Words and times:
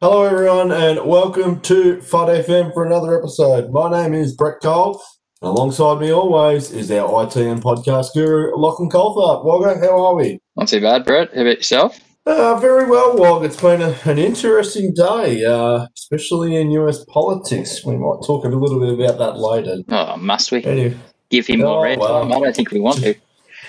Hello, 0.00 0.24
everyone, 0.24 0.72
and 0.72 1.06
welcome 1.06 1.60
to 1.62 1.96
FUD 1.98 2.44
FM 2.44 2.74
for 2.74 2.84
another 2.84 3.18
episode. 3.18 3.70
My 3.72 3.90
name 3.90 4.12
is 4.14 4.34
Brett 4.36 4.56
Cole. 4.62 5.00
and 5.40 5.48
Alongside 5.50 6.00
me, 6.00 6.10
always, 6.12 6.70
is 6.70 6.90
our 6.90 7.24
IT 7.24 7.36
and 7.36 7.62
podcast 7.62 8.12
guru, 8.14 8.54
Lachlan 8.56 8.90
Colthart. 8.90 9.44
Wogga, 9.44 9.80
how 9.80 10.04
are 10.04 10.14
we? 10.14 10.38
Not 10.56 10.68
too 10.68 10.80
bad, 10.80 11.04
Brett. 11.04 11.34
How 11.34 11.40
about 11.42 11.56
yourself? 11.56 11.98
Uh, 12.26 12.56
very 12.56 12.84
well, 12.90 13.16
Wog. 13.16 13.44
It's 13.44 13.60
been 13.60 13.80
a, 13.80 13.96
an 14.04 14.18
interesting 14.18 14.92
day, 14.92 15.44
uh, 15.44 15.86
especially 15.96 16.56
in 16.56 16.70
US 16.72 17.04
politics. 17.06 17.84
We 17.84 17.96
might 17.96 18.18
talk 18.26 18.44
a 18.44 18.48
little 18.48 18.80
bit 18.80 18.92
about 19.02 19.18
that 19.18 19.38
later. 19.38 19.76
Oh, 19.88 20.16
must 20.16 20.50
we 20.52 20.62
Anyway, 20.64 20.96
give 21.30 21.46
him 21.46 21.60
more 21.60 21.78
Oh, 21.78 21.82
red 21.82 21.98
well. 21.98 22.22
time? 22.22 22.32
I 22.32 22.40
don't 22.40 22.54
think 22.56 22.70
we 22.70 22.80
want 22.80 22.98
to. 23.00 23.14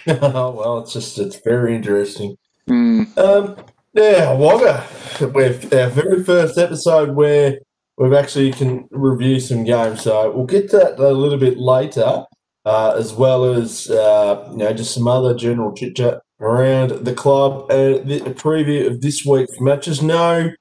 oh, 0.08 0.52
well, 0.58 0.80
it's 0.80 0.92
just, 0.94 1.20
it's 1.20 1.40
very 1.40 1.76
interesting. 1.76 2.36
Hmm. 2.68 3.04
Um, 3.16 3.56
yeah, 3.98 4.28
Wogga. 4.28 5.34
We've 5.34 5.74
our 5.74 5.90
very 5.90 6.24
first 6.24 6.58
episode 6.58 7.16
where 7.16 7.58
we've 7.98 8.14
actually 8.14 8.54
can 8.54 8.88
review 8.92 9.40
some 9.40 9.64
games. 9.64 10.04
So 10.04 10.32
we'll 10.32 10.46
get 10.46 10.70
to 10.70 10.78
that 10.78 11.00
a 11.00 11.12
little 11.12 11.40
bit 11.40 11.58
later, 11.58 12.26
uh, 12.66 12.94
as 12.96 13.14
well 13.14 13.46
as 13.46 13.90
uh, 13.90 14.48
you 14.52 14.58
know 14.58 14.74
just 14.74 14.94
some 14.94 15.08
other 15.08 15.34
general 15.36 15.74
chit 15.74 15.96
chat 15.96 16.22
around 16.40 16.92
the 16.92 17.14
club 17.14 17.72
and 17.72 18.08
the 18.08 18.20
preview 18.20 18.86
of 18.88 19.02
this 19.02 19.26
week's 19.26 19.60
matches. 19.60 20.04
No 20.04 20.52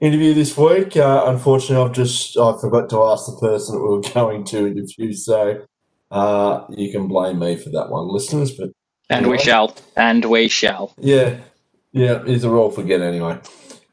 interview 0.00 0.34
this 0.34 0.56
week. 0.56 0.96
Uh, 0.96 1.24
unfortunately, 1.26 1.84
I've 1.84 1.92
just 1.92 2.36
I 2.36 2.58
forgot 2.60 2.90
to 2.90 3.04
ask 3.04 3.26
the 3.26 3.38
person 3.40 3.76
that 3.76 3.82
we 3.82 3.88
were 3.88 4.00
going 4.14 4.44
to 4.46 4.66
interview. 4.66 5.12
So 5.12 5.64
uh, 6.10 6.64
you 6.70 6.90
can 6.90 7.06
blame 7.06 7.38
me 7.38 7.56
for 7.56 7.70
that 7.70 7.90
one, 7.90 8.08
listeners. 8.08 8.50
But 8.50 8.70
And 9.08 9.28
we 9.28 9.38
shall. 9.38 9.76
And 9.96 10.24
we 10.24 10.48
shall. 10.48 10.92
yeah, 10.98 11.38
yeah, 11.92 12.24
he's 12.24 12.44
a 12.44 12.50
roll 12.50 12.70
forget 12.70 13.00
anyway. 13.00 13.38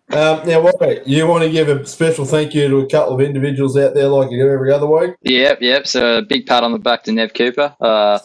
Um, 0.10 0.48
now, 0.48 0.62
what 0.62 1.06
you 1.06 1.28
want 1.28 1.44
to 1.44 1.52
give 1.52 1.68
a 1.68 1.86
special 1.86 2.24
thank 2.24 2.54
you 2.54 2.70
to 2.70 2.78
a 2.78 2.88
couple 2.88 3.16
of 3.16 3.22
individuals 3.22 3.76
out 3.78 3.94
there, 3.94 4.08
like 4.08 4.32
you 4.32 4.42
do 4.42 4.50
every 4.50 4.72
other 4.72 4.88
week. 4.88 5.16
Yep, 5.24 5.62
yep. 5.62 5.86
So 5.86 6.20
a 6.20 6.22
big 6.22 6.46
pat 6.46 6.64
on 6.64 6.72
the 6.72 6.80
back 6.80 7.04
to 7.04 7.12
Nev 7.12 7.34
Cooper. 7.34 7.76
Uh, 7.82 8.20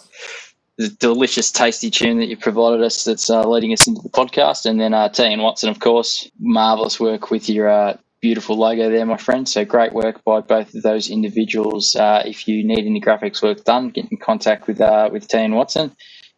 the 0.78 0.88
delicious, 0.88 1.50
tasty 1.50 1.90
tune 1.90 2.18
that 2.18 2.26
you 2.26 2.36
provided 2.36 2.82
us 2.82 3.04
that's 3.04 3.28
uh, 3.28 3.46
leading 3.48 3.72
us 3.72 3.86
into 3.88 4.00
the 4.00 4.08
podcast. 4.10 4.64
And 4.64 4.80
then 4.80 4.94
uh, 4.94 5.08
T 5.08 5.24
and 5.24 5.42
Watson, 5.42 5.70
of 5.70 5.80
course. 5.80 6.30
Marvellous 6.38 7.00
work 7.00 7.30
with 7.32 7.48
your 7.48 7.68
uh, 7.68 7.96
beautiful 8.20 8.56
logo 8.56 8.88
there, 8.88 9.04
my 9.04 9.16
friend. 9.16 9.48
So 9.48 9.64
great 9.64 9.92
work 9.92 10.22
by 10.24 10.40
both 10.40 10.74
of 10.74 10.82
those 10.82 11.10
individuals. 11.10 11.96
Uh, 11.96 12.22
if 12.24 12.46
you 12.46 12.64
need 12.64 12.86
any 12.86 13.00
graphics 13.00 13.42
work 13.42 13.64
done, 13.64 13.90
get 13.90 14.10
in 14.10 14.18
contact 14.18 14.68
with 14.68 14.80
uh, 14.80 15.10
with 15.12 15.26
T 15.26 15.36
and 15.36 15.56
Watson. 15.56 15.94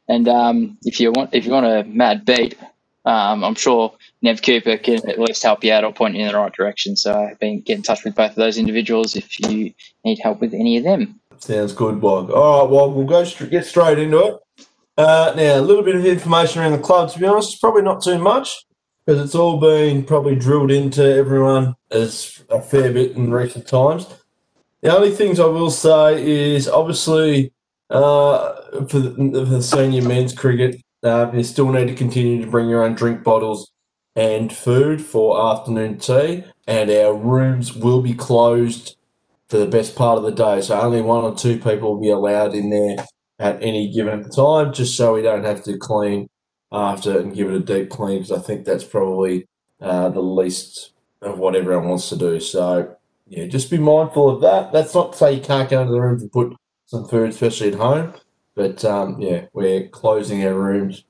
And 0.08 0.26
um, 0.26 0.78
if 0.82 1.00
you 1.00 1.12
want 1.12 1.34
if 1.34 1.44
you 1.44 1.52
want 1.52 1.66
a 1.66 1.84
mad 1.84 2.24
beat, 2.24 2.56
um, 3.04 3.44
I'm 3.44 3.54
sure 3.54 3.94
Nev 4.22 4.42
Cooper 4.42 4.76
can 4.78 5.08
at 5.08 5.18
least 5.18 5.42
help 5.42 5.62
you 5.62 5.72
out 5.72 5.84
or 5.84 5.92
point 5.92 6.14
you 6.14 6.22
in 6.22 6.28
the 6.28 6.36
right 6.36 6.52
direction. 6.52 6.96
So 6.96 7.14
I've 7.14 7.38
been 7.38 7.60
get 7.60 7.76
in 7.76 7.82
touch 7.82 8.04
with 8.04 8.14
both 8.14 8.30
of 8.30 8.36
those 8.36 8.58
individuals 8.58 9.16
if 9.16 9.38
you 9.40 9.72
need 10.04 10.18
help 10.20 10.40
with 10.40 10.54
any 10.54 10.76
of 10.78 10.84
them. 10.84 11.20
Sounds 11.38 11.72
good, 11.72 12.00
Bog. 12.00 12.30
All 12.30 12.62
right, 12.62 12.70
well, 12.70 12.90
we'll 12.90 13.06
go 13.06 13.24
str- 13.24 13.46
get 13.46 13.66
straight 13.66 13.98
into 13.98 14.18
it. 14.18 14.66
Uh, 14.96 15.32
now, 15.36 15.58
a 15.58 15.60
little 15.60 15.82
bit 15.82 15.96
of 15.96 16.06
information 16.06 16.62
around 16.62 16.72
the 16.72 16.78
club. 16.78 17.10
To 17.10 17.18
be 17.18 17.26
honest, 17.26 17.52
it's 17.52 17.60
probably 17.60 17.82
not 17.82 18.02
too 18.02 18.18
much 18.18 18.64
because 19.04 19.20
it's 19.20 19.34
all 19.34 19.58
been 19.58 20.04
probably 20.04 20.36
drilled 20.36 20.70
into 20.70 21.02
everyone 21.02 21.74
as 21.90 22.42
a 22.48 22.60
fair 22.60 22.92
bit 22.92 23.12
in 23.12 23.30
recent 23.30 23.66
times. 23.66 24.06
The 24.82 24.94
only 24.94 25.10
things 25.10 25.40
I 25.40 25.46
will 25.46 25.70
say 25.70 26.24
is 26.24 26.68
obviously 26.68 27.52
uh, 27.90 28.54
for, 28.88 28.98
the, 28.98 29.14
for 29.14 29.44
the 29.44 29.62
senior 29.62 30.02
men's 30.02 30.32
cricket, 30.32 30.80
uh, 31.04 31.30
you 31.32 31.44
still 31.44 31.70
need 31.70 31.88
to 31.88 31.94
continue 31.94 32.42
to 32.44 32.50
bring 32.50 32.68
your 32.68 32.82
own 32.82 32.94
drink 32.94 33.22
bottles 33.22 33.70
and 34.16 34.52
food 34.52 35.02
for 35.02 35.52
afternoon 35.52 35.98
tea, 35.98 36.44
and 36.66 36.90
our 36.90 37.14
rooms 37.14 37.74
will 37.74 38.00
be 38.00 38.14
closed 38.14 38.96
for 39.48 39.58
the 39.58 39.66
best 39.66 39.94
part 39.96 40.18
of 40.18 40.24
the 40.24 40.30
day. 40.32 40.60
So 40.60 40.80
only 40.80 41.02
one 41.02 41.24
or 41.24 41.34
two 41.34 41.58
people 41.58 41.94
will 41.94 42.00
be 42.00 42.10
allowed 42.10 42.54
in 42.54 42.70
there 42.70 43.04
at 43.38 43.62
any 43.62 43.92
given 43.92 44.30
time, 44.30 44.72
just 44.72 44.96
so 44.96 45.14
we 45.14 45.22
don't 45.22 45.44
have 45.44 45.62
to 45.64 45.76
clean 45.76 46.28
after 46.72 47.18
and 47.18 47.34
give 47.34 47.50
it 47.50 47.56
a 47.56 47.60
deep 47.60 47.90
clean, 47.90 48.18
because 48.18 48.32
I 48.32 48.40
think 48.40 48.64
that's 48.64 48.84
probably 48.84 49.46
uh, 49.80 50.08
the 50.08 50.22
least 50.22 50.92
of 51.20 51.38
what 51.38 51.56
everyone 51.56 51.88
wants 51.88 52.08
to 52.10 52.16
do. 52.16 52.40
So 52.40 52.96
yeah, 53.26 53.46
just 53.46 53.70
be 53.70 53.78
mindful 53.78 54.30
of 54.30 54.40
that. 54.42 54.72
That's 54.72 54.94
not 54.94 55.12
to 55.12 55.18
say 55.18 55.32
you 55.34 55.40
can't 55.40 55.68
go 55.68 55.80
into 55.80 55.92
the 55.92 56.00
rooms 56.00 56.22
and 56.22 56.32
put 56.32 56.54
some 56.86 57.08
food, 57.08 57.30
especially 57.30 57.72
at 57.72 57.78
home. 57.78 58.14
But 58.54 58.84
um, 58.84 59.20
yeah, 59.20 59.46
we're 59.52 59.88
closing 59.88 60.44
our 60.44 60.54
rooms 60.54 61.04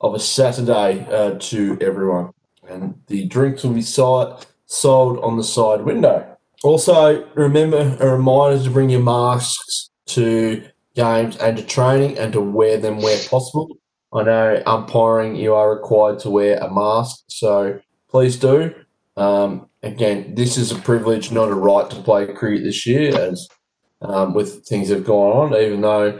of 0.00 0.14
a 0.14 0.20
Saturday 0.20 1.06
uh, 1.10 1.38
to 1.38 1.78
everyone, 1.80 2.32
and 2.68 3.00
the 3.06 3.26
drinks 3.26 3.62
will 3.62 3.74
be 3.74 3.82
sold 3.82 4.46
sold 4.66 5.18
on 5.20 5.36
the 5.36 5.44
side 5.44 5.82
window. 5.82 6.36
Also, 6.64 7.26
remember 7.34 7.96
a 8.00 8.10
reminder 8.12 8.62
to 8.64 8.70
bring 8.70 8.90
your 8.90 9.02
masks 9.02 9.90
to 10.06 10.64
games 10.94 11.36
and 11.36 11.56
to 11.56 11.62
training 11.64 12.18
and 12.18 12.32
to 12.32 12.40
wear 12.40 12.78
them 12.78 13.00
where 13.00 13.18
possible. 13.28 13.78
I 14.12 14.22
know 14.22 14.62
umpiring, 14.66 15.36
you 15.36 15.54
are 15.54 15.74
required 15.74 16.18
to 16.20 16.30
wear 16.30 16.56
a 16.58 16.72
mask, 16.72 17.24
so 17.28 17.78
please 18.08 18.36
do. 18.36 18.74
Um, 19.16 19.68
again, 19.82 20.34
this 20.34 20.56
is 20.56 20.72
a 20.72 20.76
privilege, 20.76 21.30
not 21.30 21.50
a 21.50 21.54
right 21.54 21.88
to 21.90 22.02
play 22.02 22.26
cricket 22.32 22.64
this 22.64 22.86
year, 22.86 23.18
as 23.18 23.48
um, 24.00 24.34
with 24.34 24.66
things 24.66 24.88
that 24.88 24.96
have 24.96 25.06
gone 25.06 25.52
on, 25.52 25.60
even 25.60 25.80
though 25.82 26.18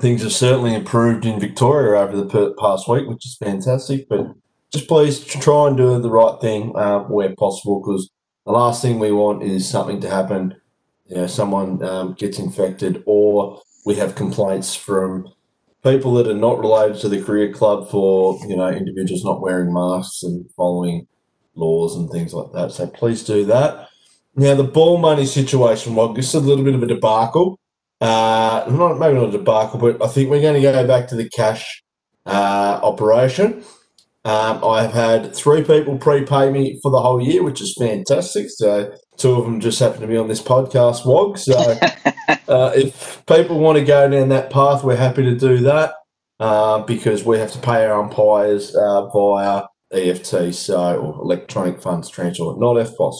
things 0.00 0.22
have 0.22 0.32
certainly 0.32 0.74
improved 0.74 1.24
in 1.24 1.40
Victoria 1.40 2.00
over 2.00 2.16
the 2.16 2.54
past 2.58 2.88
week, 2.88 3.08
which 3.08 3.26
is 3.26 3.36
fantastic. 3.36 4.08
But 4.08 4.34
just 4.72 4.88
please 4.88 5.24
try 5.24 5.68
and 5.68 5.76
do 5.76 6.00
the 6.00 6.10
right 6.10 6.40
thing 6.40 6.72
uh, 6.76 7.00
where 7.00 7.34
possible 7.36 7.80
because 7.80 8.10
the 8.46 8.52
last 8.52 8.82
thing 8.82 8.98
we 8.98 9.12
want 9.12 9.42
is 9.42 9.68
something 9.68 10.00
to 10.00 10.10
happen. 10.10 10.54
You 11.06 11.16
know, 11.16 11.26
someone 11.26 11.82
um, 11.82 12.14
gets 12.14 12.38
infected, 12.38 13.02
or 13.04 13.60
we 13.84 13.96
have 13.96 14.14
complaints 14.14 14.74
from 14.74 15.26
people 15.82 16.14
that 16.14 16.28
are 16.28 16.34
not 16.34 16.60
related 16.60 17.00
to 17.00 17.08
the 17.08 17.22
career 17.22 17.52
club 17.52 17.90
for 17.90 18.38
you 18.46 18.56
know 18.56 18.68
individuals 18.68 19.24
not 19.24 19.40
wearing 19.40 19.72
masks 19.72 20.22
and 20.22 20.48
following 20.56 21.06
laws 21.54 21.96
and 21.96 22.10
things 22.10 22.32
like 22.32 22.52
that. 22.52 22.72
So 22.72 22.86
please 22.86 23.24
do 23.24 23.44
that. 23.46 23.88
Now 24.36 24.54
the 24.54 24.64
ball 24.64 24.98
money 24.98 25.26
situation, 25.26 25.94
well, 25.94 26.12
this 26.12 26.28
is 26.28 26.34
a 26.34 26.40
little 26.40 26.64
bit 26.64 26.74
of 26.74 26.82
a 26.82 26.86
debacle. 26.86 27.58
Uh, 28.00 28.64
not 28.70 28.98
maybe 28.98 29.14
not 29.14 29.28
a 29.28 29.32
debacle, 29.32 29.78
but 29.78 30.02
I 30.02 30.08
think 30.08 30.30
we're 30.30 30.40
going 30.40 30.54
to 30.54 30.62
go 30.62 30.86
back 30.86 31.08
to 31.08 31.16
the 31.16 31.28
cash 31.28 31.82
uh, 32.26 32.80
operation. 32.82 33.62
Um, 34.24 34.62
I 34.64 34.82
have 34.82 34.92
had 34.92 35.34
three 35.34 35.62
people 35.62 35.96
prepay 35.96 36.50
me 36.50 36.78
for 36.82 36.90
the 36.90 37.00
whole 37.00 37.22
year, 37.22 37.42
which 37.42 37.60
is 37.60 37.74
fantastic. 37.78 38.48
So 38.50 38.92
two 39.16 39.32
of 39.32 39.44
them 39.44 39.60
just 39.60 39.78
happen 39.78 40.00
to 40.00 40.06
be 40.06 40.16
on 40.16 40.28
this 40.28 40.42
podcast, 40.42 41.06
Wog. 41.06 41.38
So 41.38 41.58
uh, 42.48 42.72
if 42.74 43.24
people 43.26 43.58
want 43.58 43.78
to 43.78 43.84
go 43.84 44.08
down 44.08 44.28
that 44.30 44.50
path, 44.50 44.84
we're 44.84 44.96
happy 44.96 45.22
to 45.22 45.34
do 45.34 45.58
that 45.58 45.94
uh, 46.38 46.80
because 46.80 47.24
we 47.24 47.38
have 47.38 47.52
to 47.52 47.58
pay 47.58 47.84
our 47.86 48.02
umpires 48.02 48.74
uh, 48.74 49.06
via 49.08 49.64
EFT, 49.92 50.54
so 50.54 50.96
or 50.98 51.14
electronic 51.22 51.80
funds 51.82 52.08
transfer, 52.08 52.54
not 52.56 52.76
EFTPOS. 52.76 53.14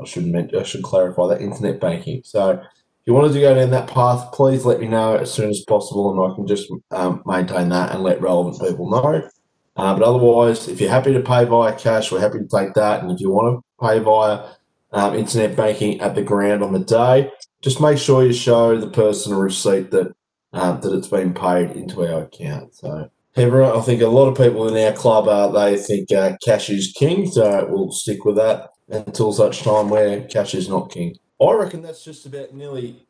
I 0.00 0.04
should 0.04 0.54
I 0.54 0.62
should 0.64 0.82
clarify 0.82 1.28
that 1.28 1.40
internet 1.40 1.80
banking. 1.80 2.22
So 2.24 2.60
you 3.06 3.12
wanted 3.12 3.32
to 3.34 3.40
go 3.40 3.54
down 3.54 3.70
that 3.70 3.88
path, 3.88 4.32
please 4.32 4.64
let 4.64 4.80
me 4.80 4.88
know 4.88 5.16
as 5.16 5.32
soon 5.32 5.50
as 5.50 5.64
possible, 5.68 6.10
and 6.10 6.32
I 6.32 6.34
can 6.34 6.46
just 6.46 6.70
um, 6.90 7.22
maintain 7.26 7.68
that 7.68 7.92
and 7.92 8.02
let 8.02 8.20
relevant 8.20 8.60
people 8.60 8.88
know. 8.90 9.28
Uh, 9.76 9.94
but 9.94 10.02
otherwise, 10.02 10.68
if 10.68 10.80
you're 10.80 10.90
happy 10.90 11.12
to 11.12 11.20
pay 11.20 11.44
via 11.44 11.74
cash, 11.76 12.10
we're 12.10 12.20
happy 12.20 12.38
to 12.38 12.48
take 12.48 12.74
that. 12.74 13.02
And 13.02 13.10
if 13.10 13.20
you 13.20 13.30
want 13.30 13.60
to 13.60 13.86
pay 13.86 13.98
via 13.98 14.52
um, 14.92 15.14
internet 15.16 15.56
banking 15.56 16.00
at 16.00 16.14
the 16.14 16.22
ground 16.22 16.62
on 16.62 16.72
the 16.72 16.78
day, 16.78 17.30
just 17.60 17.80
make 17.80 17.98
sure 17.98 18.24
you 18.24 18.32
show 18.32 18.78
the 18.78 18.90
person 18.90 19.32
a 19.32 19.38
receipt 19.38 19.90
that 19.90 20.14
um, 20.52 20.80
that 20.80 20.94
it's 20.94 21.08
been 21.08 21.34
paid 21.34 21.72
into 21.72 22.06
our 22.06 22.22
account. 22.22 22.74
So 22.76 23.10
everyone, 23.36 23.76
I 23.76 23.80
think 23.80 24.00
a 24.02 24.06
lot 24.06 24.28
of 24.28 24.36
people 24.36 24.68
in 24.68 24.86
our 24.86 24.92
club 24.92 25.26
uh, 25.26 25.48
they 25.48 25.76
think 25.76 26.12
uh, 26.12 26.36
cash 26.44 26.70
is 26.70 26.94
king, 26.96 27.30
so 27.30 27.66
we'll 27.68 27.90
stick 27.90 28.24
with 28.24 28.36
that 28.36 28.70
until 28.88 29.32
such 29.32 29.62
time 29.62 29.88
where 29.88 30.22
cash 30.28 30.54
is 30.54 30.68
not 30.68 30.92
king. 30.92 31.16
I 31.40 31.52
reckon 31.52 31.82
that's 31.82 32.04
just 32.04 32.26
about 32.26 32.54
nearly 32.54 33.06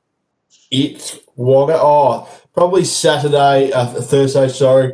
it. 0.70 1.22
Wagga. 1.36 1.74
Oh, 1.76 2.28
probably 2.52 2.84
Saturday, 2.84 3.72
uh, 3.72 3.86
Thursday. 3.86 4.48
Sorry, 4.48 4.92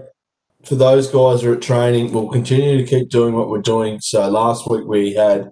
for 0.64 0.74
those 0.74 1.06
guys 1.06 1.42
who 1.42 1.52
are 1.52 1.54
at 1.54 1.62
training, 1.62 2.12
we'll 2.12 2.28
continue 2.28 2.78
to 2.78 2.84
keep 2.84 3.08
doing 3.08 3.34
what 3.34 3.48
we're 3.48 3.62
doing. 3.62 4.00
So 4.00 4.28
last 4.28 4.68
week 4.68 4.84
we 4.86 5.14
had 5.14 5.50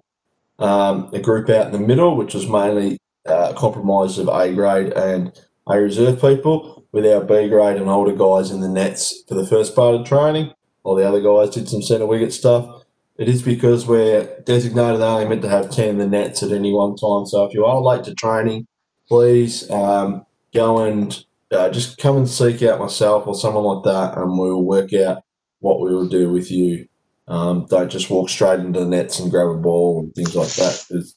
um, 0.59 1.09
a 1.13 1.19
group 1.19 1.49
out 1.49 1.67
in 1.67 1.71
the 1.71 1.79
middle, 1.79 2.15
which 2.15 2.33
was 2.33 2.47
mainly 2.47 2.99
uh, 3.25 3.53
compromised 3.53 4.19
of 4.19 4.27
A 4.27 4.53
grade 4.53 4.93
and 4.93 5.31
A 5.69 5.79
reserve 5.79 6.21
people, 6.21 6.85
with 6.91 7.05
our 7.05 7.21
B 7.21 7.47
grade 7.47 7.77
and 7.77 7.89
older 7.89 8.15
guys 8.15 8.51
in 8.51 8.61
the 8.61 8.69
nets 8.69 9.23
for 9.27 9.35
the 9.35 9.45
first 9.45 9.75
part 9.75 9.95
of 9.95 10.05
training. 10.05 10.53
While 10.81 10.95
the 10.95 11.07
other 11.07 11.21
guys 11.21 11.53
did 11.53 11.69
some 11.69 11.81
centre 11.81 12.05
wicket 12.05 12.33
stuff. 12.33 12.83
It 13.19 13.27
is 13.29 13.43
because 13.43 13.85
we're 13.85 14.39
designated 14.45 15.01
only 15.01 15.27
meant 15.27 15.41
to 15.43 15.49
have 15.49 15.69
10 15.69 15.89
in 15.89 15.97
the 15.99 16.07
nets 16.07 16.41
at 16.41 16.51
any 16.51 16.73
one 16.73 16.95
time. 16.95 17.25
So 17.27 17.43
if 17.45 17.53
you 17.53 17.65
are 17.65 17.81
late 17.81 18.05
to 18.05 18.15
training, 18.15 18.65
please 19.09 19.69
um, 19.69 20.25
go 20.53 20.79
and 20.85 21.25
uh, 21.51 21.69
just 21.69 21.97
come 21.97 22.17
and 22.17 22.29
seek 22.29 22.63
out 22.63 22.79
myself 22.79 23.27
or 23.27 23.35
someone 23.35 23.65
like 23.65 23.83
that, 23.85 24.17
and 24.17 24.31
we 24.39 24.49
will 24.51 24.65
work 24.65 24.93
out 24.93 25.23
what 25.59 25.81
we 25.81 25.93
will 25.93 26.07
do 26.07 26.31
with 26.31 26.49
you 26.51 26.87
Um, 27.27 27.67
don't 27.69 27.91
just 27.91 28.09
walk 28.09 28.29
straight 28.29 28.59
into 28.59 28.79
the 28.79 28.87
nets 28.87 29.19
and 29.19 29.29
grab 29.29 29.49
a 29.49 29.55
ball 29.57 29.99
and 29.99 30.13
things 30.15 30.35
like 30.35 30.53
that. 30.55 30.83
'cause 30.89 31.15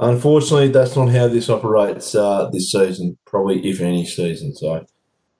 unfortunately, 0.00 0.68
that's 0.70 0.96
not 0.96 1.10
how 1.10 1.28
this 1.28 1.48
operates 1.48 2.14
uh, 2.16 2.50
this 2.52 2.72
season, 2.72 3.16
probably 3.26 3.60
if 3.68 3.80
any 3.80 4.04
season. 4.04 4.54
So 4.56 4.84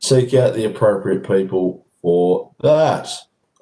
seek 0.00 0.34
out 0.34 0.54
the 0.54 0.64
appropriate 0.64 1.24
people 1.26 1.86
for 2.02 2.52
that. 2.62 3.08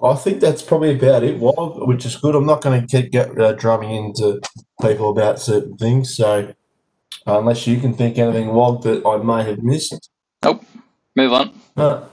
I 0.03 0.15
think 0.15 0.41
that's 0.41 0.63
probably 0.63 0.95
about 0.97 1.23
it, 1.25 1.39
Wog, 1.39 1.87
which 1.87 2.07
is 2.07 2.17
good. 2.17 2.35
I'm 2.35 2.47
not 2.47 2.63
going 2.63 2.81
to 2.81 2.87
keep 2.87 3.13
get, 3.13 3.39
uh, 3.39 3.53
drumming 3.53 3.91
into 3.91 4.41
people 4.81 5.11
about 5.11 5.39
certain 5.41 5.77
things. 5.77 6.17
So 6.17 6.55
unless 7.27 7.67
you 7.67 7.79
can 7.81 7.93
think 7.95 8.17
anything, 8.19 8.49
Wog, 8.49 8.83
that 8.85 9.05
I 9.07 9.19
may 9.19 9.45
have 9.45 9.63
missed. 9.63 10.11
Nope. 10.43 10.65
Move 11.17 11.33
on. 11.33 11.61
No, 11.77 12.07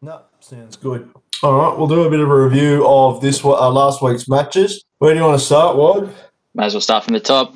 no, 0.00 0.22
sounds 0.40 0.76
good. 0.76 1.10
All 1.42 1.54
right, 1.58 1.76
we'll 1.76 1.88
do 1.88 2.04
a 2.04 2.10
bit 2.10 2.20
of 2.20 2.30
a 2.30 2.42
review 2.44 2.86
of 2.86 3.20
this 3.20 3.44
uh, 3.44 3.70
last 3.70 4.00
week's 4.00 4.28
matches. 4.28 4.82
Where 4.98 5.12
do 5.12 5.20
you 5.20 5.26
want 5.26 5.38
to 5.38 5.44
start, 5.44 5.76
Wog? 5.76 6.10
May 6.54 6.64
as 6.66 6.72
well 6.74 6.80
start 6.80 7.04
from 7.04 7.12
the 7.14 7.20
top, 7.20 7.54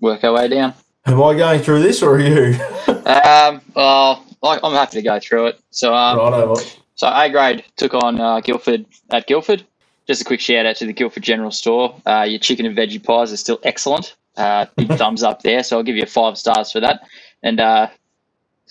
work 0.00 0.24
our 0.24 0.32
way 0.32 0.48
down. 0.48 0.72
Am 1.04 1.22
I 1.22 1.34
going 1.36 1.60
through 1.60 1.82
this 1.82 2.02
or 2.02 2.14
are 2.16 2.20
you? 2.20 2.58
Um, 3.06 3.60
well, 3.76 4.24
I- 4.42 4.58
I'm 4.64 4.72
happy 4.72 4.96
to 4.96 5.02
go 5.02 5.20
through 5.20 5.46
it. 5.46 5.60
So, 5.70 5.94
um, 5.94 6.18
Righto. 6.18 6.56
So 6.96 7.06
A 7.08 7.30
grade 7.30 7.64
took 7.76 7.94
on 7.94 8.20
uh, 8.20 8.40
Guildford 8.40 8.86
at 9.10 9.26
Guildford. 9.26 9.64
Just 10.06 10.22
a 10.22 10.24
quick 10.24 10.40
shout 10.40 10.66
out 10.66 10.76
to 10.76 10.86
the 10.86 10.92
Guildford 10.92 11.22
General 11.22 11.50
Store. 11.50 12.00
Uh, 12.06 12.26
your 12.28 12.38
chicken 12.38 12.64
and 12.66 12.76
veggie 12.76 13.02
pies 13.02 13.32
are 13.32 13.36
still 13.36 13.60
excellent. 13.62 14.16
Uh, 14.36 14.66
big 14.76 14.88
thumbs 14.92 15.22
up 15.22 15.42
there. 15.42 15.62
So 15.62 15.76
I'll 15.76 15.82
give 15.82 15.96
you 15.96 16.06
five 16.06 16.38
stars 16.38 16.72
for 16.72 16.80
that. 16.80 17.02
And 17.42 17.60
uh, 17.60 17.88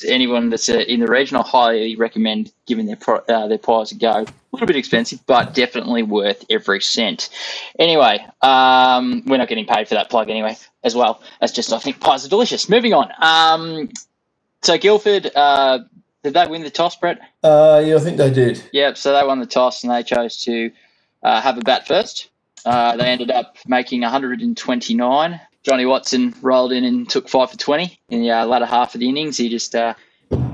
anyone 0.07 0.49
that's 0.49 0.69
uh, 0.69 0.79
in 0.79 1.01
the 1.01 1.07
region, 1.07 1.37
I 1.37 1.43
highly 1.43 1.95
recommend 1.95 2.51
giving 2.65 2.87
their 2.87 2.95
pro- 2.95 3.23
uh, 3.29 3.47
their 3.47 3.57
pies 3.59 3.91
a 3.91 3.95
go. 3.95 4.11
A 4.11 4.25
little 4.51 4.67
bit 4.67 4.75
expensive, 4.75 5.19
but 5.27 5.53
definitely 5.53 6.01
worth 6.03 6.45
every 6.49 6.81
cent. 6.81 7.29
Anyway, 7.77 8.25
um, 8.41 9.23
we're 9.25 9.37
not 9.37 9.49
getting 9.49 9.65
paid 9.65 9.87
for 9.87 9.95
that 9.95 10.09
plug 10.09 10.29
anyway, 10.29 10.57
as 10.83 10.95
well. 10.95 11.21
That's 11.41 11.53
just 11.53 11.71
I 11.71 11.79
think 11.79 11.99
pies 11.99 12.25
are 12.25 12.29
delicious. 12.29 12.69
Moving 12.69 12.93
on. 12.93 13.11
Um, 13.19 13.89
so 14.63 14.77
Guildford, 14.77 15.29
uh, 15.35 15.79
did 16.25 16.33
they 16.33 16.47
win 16.47 16.63
the 16.63 16.71
toss, 16.71 16.95
Brett? 16.95 17.19
Uh, 17.43 17.83
yeah, 17.85 17.97
I 17.97 17.99
think 17.99 18.17
they 18.17 18.31
did. 18.31 18.63
Yep. 18.73 18.97
So 18.97 19.13
they 19.13 19.23
won 19.23 19.39
the 19.39 19.45
toss 19.45 19.83
and 19.83 19.93
they 19.93 20.01
chose 20.01 20.37
to 20.45 20.71
uh, 21.21 21.39
have 21.39 21.59
a 21.59 21.61
bat 21.61 21.87
first. 21.87 22.29
Uh, 22.65 22.97
they 22.97 23.05
ended 23.05 23.29
up 23.29 23.57
making 23.67 24.01
129. 24.01 25.41
Johnny 25.61 25.85
Watson 25.85 26.33
rolled 26.41 26.71
in 26.71 26.83
and 26.83 27.07
took 27.07 27.29
five 27.29 27.51
for 27.51 27.57
20 27.57 27.99
in 28.09 28.21
the 28.21 28.31
uh, 28.31 28.45
latter 28.45 28.65
half 28.65 28.95
of 28.95 29.01
the 29.01 29.07
innings. 29.07 29.37
He 29.37 29.49
just 29.49 29.75
uh, 29.75 29.93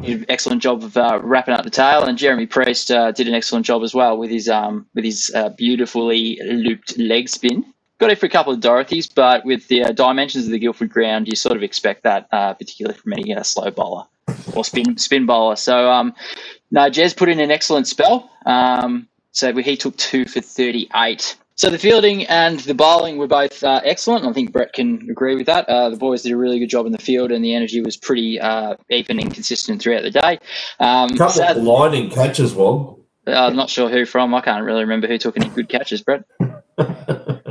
did 0.02 0.20
an 0.20 0.26
excellent 0.28 0.62
job 0.62 0.84
of 0.84 0.98
uh, 0.98 1.22
wrapping 1.24 1.54
up 1.54 1.64
the 1.64 1.70
tail, 1.70 2.04
and 2.04 2.18
Jeremy 2.18 2.48
Priest 2.48 2.92
uh, 2.92 3.14
did 3.14 3.30
an 3.30 3.34
excellent 3.34 3.66
job 3.66 3.82
as 3.82 3.94
well 3.96 4.18
with 4.18 4.30
his 4.30 4.50
um, 4.50 4.88
with 4.94 5.06
his 5.06 5.32
uh, 5.34 5.50
beautifully 5.50 6.38
looped 6.44 6.98
leg 6.98 7.30
spin. 7.30 7.66
Got 8.02 8.10
it 8.10 8.18
for 8.18 8.26
a 8.26 8.30
couple 8.30 8.52
of 8.52 8.60
Dorothys, 8.60 9.14
but 9.14 9.46
with 9.46 9.68
the 9.68 9.84
uh, 9.84 9.92
dimensions 9.92 10.46
of 10.46 10.52
the 10.52 10.58
Guildford 10.58 10.90
ground, 10.90 11.28
you 11.28 11.36
sort 11.36 11.56
of 11.56 11.62
expect 11.62 12.02
that, 12.02 12.28
uh, 12.32 12.56
particularly 12.56 12.98
from 12.98 13.14
any 13.14 13.32
uh, 13.32 13.44
slow 13.44 13.70
bowler 13.70 14.06
or 14.56 14.66
spin 14.66 14.98
spin 14.98 15.28
bowler. 15.28 15.56
So 15.56 15.88
um, 15.88 16.16
no, 16.72 16.90
Jez 16.90 17.16
put 17.16 17.30
in 17.30 17.40
an 17.40 17.52
excellent 17.52 17.88
spell. 17.88 18.32
Um, 18.48 19.08
so 19.34 19.56
he 19.56 19.78
took 19.78 19.96
two 19.98 20.26
for 20.26 20.42
38. 20.42 21.38
So 21.54 21.70
the 21.70 21.78
fielding 21.78 22.26
and 22.26 22.60
the 22.62 22.74
bowling 22.74 23.18
were 23.18 23.28
both 23.28 23.64
uh, 23.64 23.82
excellent. 23.86 24.26
I 24.26 24.34
think 24.34 24.52
Brett 24.52 24.74
can 24.74 25.08
agree 25.08 25.36
with 25.36 25.46
that. 25.46 25.70
Uh, 25.70 25.92
the 25.92 25.98
boys 25.98 26.24
did 26.24 26.32
a 26.32 26.38
really 26.38 26.58
good 26.58 26.72
job 26.72 26.88
in 26.88 26.94
the 26.94 26.98
field, 26.98 27.32
and 27.32 27.46
the 27.46 27.54
energy 27.54 27.82
was 27.82 27.98
pretty 27.98 28.40
uh, 28.40 28.78
even 28.90 29.20
and 29.20 29.32
consistent 29.32 29.80
throughout 29.80 30.02
the 30.02 30.10
day. 30.10 30.40
Um, 30.80 31.10
couple 31.10 31.34
sad- 31.34 31.58
of 31.58 31.64
blinding 31.64 32.10
catches, 32.10 32.56
Wog. 32.56 33.00
uh, 33.28 33.32
I'm 33.32 33.56
not 33.56 33.70
sure 33.70 33.90
who 33.90 34.06
from. 34.06 34.34
I 34.34 34.42
can't 34.42 34.66
really 34.66 34.82
remember 34.82 35.06
who 35.06 35.20
took 35.20 35.38
any 35.38 35.50
good 35.50 35.70
catches, 35.70 36.02
Brett. 36.02 36.24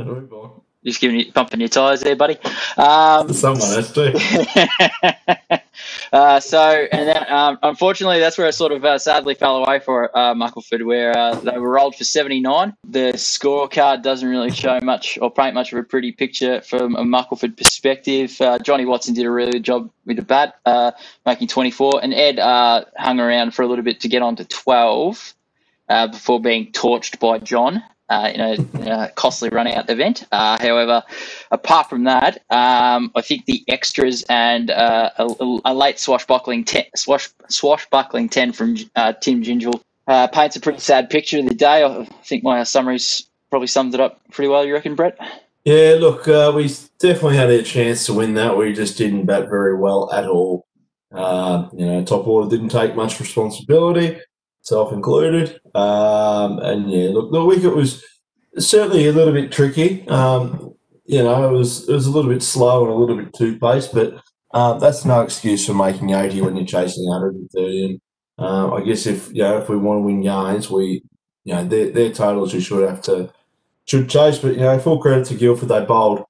Just 0.83 0.99
giving 0.99 1.19
you, 1.19 1.31
pumping 1.31 1.59
your 1.59 1.69
tyres 1.69 2.01
there, 2.01 2.15
buddy. 2.15 2.37
Um, 2.75 3.31
Someone 3.33 3.69
has 3.69 3.91
to. 3.93 5.61
uh, 6.11 6.39
so, 6.39 6.87
and 6.91 7.07
then 7.07 7.23
um, 7.31 7.59
unfortunately, 7.61 8.19
that's 8.19 8.35
where 8.35 8.47
it 8.47 8.53
sort 8.53 8.71
of 8.71 8.83
uh, 8.83 8.97
sadly 8.97 9.35
fell 9.35 9.57
away 9.57 9.79
for 9.79 10.15
uh, 10.17 10.33
Muckleford, 10.33 10.83
where 10.83 11.15
uh, 11.15 11.35
they 11.35 11.57
were 11.59 11.69
rolled 11.69 11.95
for 11.95 12.03
79. 12.03 12.75
The 12.83 13.13
scorecard 13.13 14.01
doesn't 14.01 14.27
really 14.27 14.49
show 14.49 14.79
much 14.81 15.19
or 15.21 15.31
paint 15.31 15.53
much 15.53 15.71
of 15.71 15.77
a 15.77 15.83
pretty 15.83 16.11
picture 16.11 16.61
from 16.61 16.95
a 16.95 17.03
Muckleford 17.03 17.57
perspective. 17.57 18.41
Uh, 18.41 18.57
Johnny 18.57 18.85
Watson 18.85 19.13
did 19.13 19.27
a 19.27 19.31
really 19.31 19.51
good 19.51 19.63
job 19.63 19.91
with 20.05 20.17
the 20.17 20.23
bat, 20.23 20.55
uh, 20.65 20.91
making 21.27 21.47
24, 21.47 21.99
and 22.01 22.11
Ed 22.11 22.39
uh, 22.39 22.85
hung 22.97 23.19
around 23.19 23.53
for 23.53 23.61
a 23.61 23.67
little 23.67 23.83
bit 23.85 23.99
to 23.99 24.07
get 24.07 24.23
on 24.23 24.35
to 24.37 24.45
12 24.45 25.35
uh, 25.89 26.07
before 26.07 26.41
being 26.41 26.71
torched 26.71 27.19
by 27.19 27.37
John. 27.37 27.83
Uh, 28.11 28.29
in, 28.35 28.41
a, 28.41 28.53
in 28.81 28.87
a 28.89 29.09
costly 29.15 29.47
run 29.47 29.67
out 29.67 29.89
event. 29.89 30.27
Uh, 30.33 30.57
however, 30.59 31.01
apart 31.51 31.87
from 31.89 32.03
that, 32.03 32.43
um, 32.49 33.09
I 33.15 33.21
think 33.21 33.45
the 33.45 33.63
extras 33.69 34.25
and 34.27 34.69
uh, 34.69 35.11
a, 35.17 35.59
a 35.63 35.73
late 35.73 35.97
swashbuckling 35.97 36.65
ten, 36.65 36.83
swash, 36.93 37.29
swashbuckling 37.47 38.27
ten 38.27 38.51
from 38.51 38.75
uh, 38.97 39.13
Tim 39.13 39.41
Gingell 39.41 39.79
uh, 40.07 40.27
paints 40.27 40.57
a 40.57 40.59
pretty 40.59 40.79
sad 40.79 41.09
picture 41.09 41.39
of 41.39 41.47
the 41.47 41.55
day. 41.55 41.85
I 41.85 42.03
think 42.25 42.43
my 42.43 42.63
summaries 42.63 43.29
probably 43.49 43.67
summed 43.67 43.93
it 43.93 44.01
up 44.01 44.19
pretty 44.31 44.49
well. 44.49 44.65
You 44.65 44.73
reckon, 44.73 44.95
Brett? 44.95 45.17
Yeah, 45.63 45.95
look, 45.97 46.27
uh, 46.27 46.51
we 46.53 46.67
definitely 46.99 47.37
had 47.37 47.49
a 47.49 47.63
chance 47.63 48.05
to 48.07 48.13
win 48.13 48.33
that. 48.33 48.57
We 48.57 48.73
just 48.73 48.97
didn't 48.97 49.25
bat 49.25 49.47
very 49.47 49.77
well 49.77 50.11
at 50.11 50.25
all. 50.25 50.65
You 51.13 51.85
know, 51.85 52.03
top 52.05 52.27
order 52.27 52.49
didn't 52.49 52.75
take 52.75 52.93
much 52.93 53.21
responsibility, 53.21 54.19
self 54.61 54.93
included. 54.93 55.59
Um, 55.75 56.59
and 56.59 56.91
yeah, 56.91 57.09
look, 57.09 57.31
the 57.31 57.43
wicket 57.43 57.75
was 57.75 58.03
certainly 58.57 59.07
a 59.07 59.11
little 59.11 59.33
bit 59.33 59.51
tricky. 59.51 60.07
Um, 60.07 60.73
you 61.05 61.23
know, 61.23 61.49
it 61.49 61.51
was 61.51 61.87
it 61.89 61.93
was 61.93 62.07
a 62.07 62.11
little 62.11 62.31
bit 62.31 62.43
slow 62.43 62.83
and 62.83 62.91
a 62.91 62.95
little 62.95 63.17
bit 63.17 63.33
too 63.33 63.59
paced, 63.59 63.93
but 63.93 64.21
um, 64.53 64.79
that's 64.79 65.05
no 65.05 65.21
excuse 65.21 65.65
for 65.65 65.73
making 65.73 66.11
80 66.11 66.41
when 66.41 66.55
you're 66.55 66.65
chasing 66.65 67.05
130. 67.07 67.85
And 67.85 68.01
uh, 68.37 68.73
I 68.73 68.81
guess 68.81 69.05
if 69.05 69.29
you 69.33 69.43
know 69.43 69.57
if 69.57 69.69
we 69.69 69.77
want 69.77 69.97
to 69.97 70.01
win 70.01 70.21
games, 70.21 70.69
we 70.69 71.03
you 71.43 71.53
know 71.53 71.65
their, 71.65 71.89
their 71.91 72.11
totals 72.11 72.53
we 72.53 72.61
should 72.61 72.87
have 72.87 73.01
to 73.03 73.31
should 73.85 74.09
chase. 74.09 74.37
But 74.37 74.53
you 74.53 74.61
know, 74.61 74.79
full 74.79 75.01
credit 75.01 75.25
to 75.27 75.35
Guildford, 75.35 75.69
they 75.69 75.83
bowled 75.83 76.25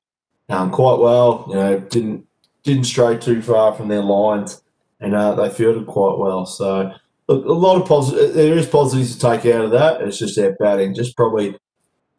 um, 0.49 0.71
quite 0.71 0.99
well. 0.99 1.45
You 1.49 1.55
know, 1.55 1.79
didn't 1.79 2.25
didn't 2.63 2.85
stray 2.85 3.17
too 3.17 3.41
far 3.41 3.73
from 3.73 3.87
their 3.87 4.03
lines, 4.03 4.61
and 4.99 5.15
uh, 5.15 5.35
they 5.35 5.49
fielded 5.49 5.87
quite 5.87 6.17
well. 6.17 6.45
So 6.45 6.93
look, 7.31 7.45
a 7.45 7.53
lot 7.53 7.81
of 7.81 7.87
positive. 7.87 8.33
There 8.33 8.57
is 8.57 8.67
positives 8.67 9.15
to 9.15 9.19
take 9.19 9.45
out 9.53 9.65
of 9.65 9.71
that. 9.71 10.01
It's 10.01 10.17
just 10.17 10.35
their 10.35 10.55
batting 10.59 10.93
just 10.93 11.15
probably 11.15 11.55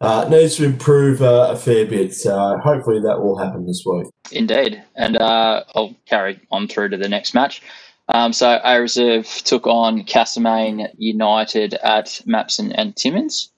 uh, 0.01 0.27
needs 0.29 0.57
to 0.57 0.65
improve 0.65 1.23
uh, 1.23 1.49
a 1.51 1.57
fair 1.57 1.87
bit. 1.87 2.15
So 2.15 2.59
hopefully 2.59 3.01
that 3.01 3.21
will 3.21 3.37
happen 3.37 3.67
this 3.67 3.85
week. 3.87 4.09
Indeed. 4.33 4.83
And 4.97 5.17
uh, 5.17 5.65
I'll 5.75 5.95
carry 6.07 6.41
on 6.51 6.69
through 6.69 6.91
to 6.91 6.97
the 6.97 7.09
next 7.09 7.35
match. 7.35 7.63
Um, 8.09 8.33
so 8.33 8.61
A 8.65 8.81
Reserve 8.81 9.27
took 9.45 9.67
on 9.67 10.03
Castlemaine 10.05 10.89
United 10.99 11.75
at 11.75 12.21
Mapson 12.27 12.73
and 12.75 12.97
Timmins. 12.97 13.51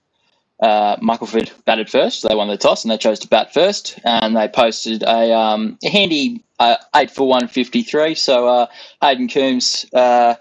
Uh, 0.60 0.96
Muckleford 0.96 1.50
batted 1.64 1.90
first. 1.90 2.28
They 2.28 2.34
won 2.34 2.48
the 2.48 2.56
toss 2.56 2.84
and 2.84 2.90
they 2.90 2.98
chose 2.98 3.18
to 3.20 3.28
bat 3.28 3.52
first. 3.52 3.98
And 4.04 4.36
they 4.36 4.48
posted 4.48 5.02
a, 5.02 5.32
um, 5.32 5.78
a 5.82 5.88
handy 5.88 6.44
uh, 6.58 6.76
8 6.94 7.10
for 7.10 7.26
153. 7.26 8.14
So 8.14 8.46
uh, 8.46 8.66
Hayden 9.00 9.28
Coombs 9.28 9.86
uh, 9.94 10.34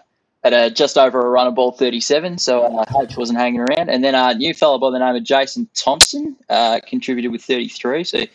had 0.43 0.53
a, 0.53 0.69
just 0.69 0.97
over 0.97 1.21
a 1.21 1.29
run 1.29 1.47
of 1.47 1.55
ball 1.55 1.71
37. 1.71 2.37
So 2.37 2.63
uh, 2.63 2.85
H 3.01 3.15
wasn't 3.17 3.39
hanging 3.39 3.61
around. 3.61 3.89
And 3.89 4.03
then 4.03 4.15
a 4.15 4.33
new 4.33 4.53
fellow 4.53 4.77
by 4.77 4.91
the 4.91 4.99
name 4.99 5.15
of 5.15 5.23
Jason 5.23 5.69
Thompson 5.73 6.35
uh, 6.49 6.79
contributed 6.85 7.31
with 7.31 7.43
33. 7.43 8.03
So 8.03 8.25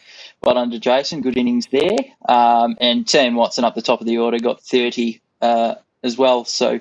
well 0.43 0.55
done 0.55 0.71
to 0.71 0.79
Jason. 0.79 1.21
Good 1.21 1.37
innings 1.37 1.67
there. 1.71 1.99
Um, 2.29 2.77
and 2.81 3.07
Tim 3.07 3.35
Watson 3.35 3.65
up 3.65 3.75
the 3.75 3.83
top 3.83 4.01
of 4.01 4.07
the 4.07 4.19
order 4.19 4.39
got 4.39 4.63
30 4.63 5.21
uh, 5.43 5.75
as 6.03 6.17
well. 6.17 6.45
So 6.45 6.81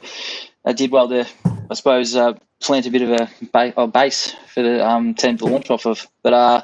I 0.66 0.74
did 0.74 0.92
well 0.92 1.10
to, 1.10 1.28
I 1.70 1.74
suppose, 1.74 2.16
uh, 2.16 2.34
plant 2.62 2.86
a 2.86 2.92
bit 2.92 3.02
of 3.02 3.12
a, 3.12 3.30
ba- 3.52 3.74
a 3.78 3.88
base 3.88 4.34
for 4.54 4.64
the 4.64 4.86
um, 4.86 5.14
team 5.14 5.38
to 5.38 5.46
launch 5.46 5.70
off 5.70 5.86
of. 5.86 6.08
But 6.24 6.34
uh, 6.34 6.62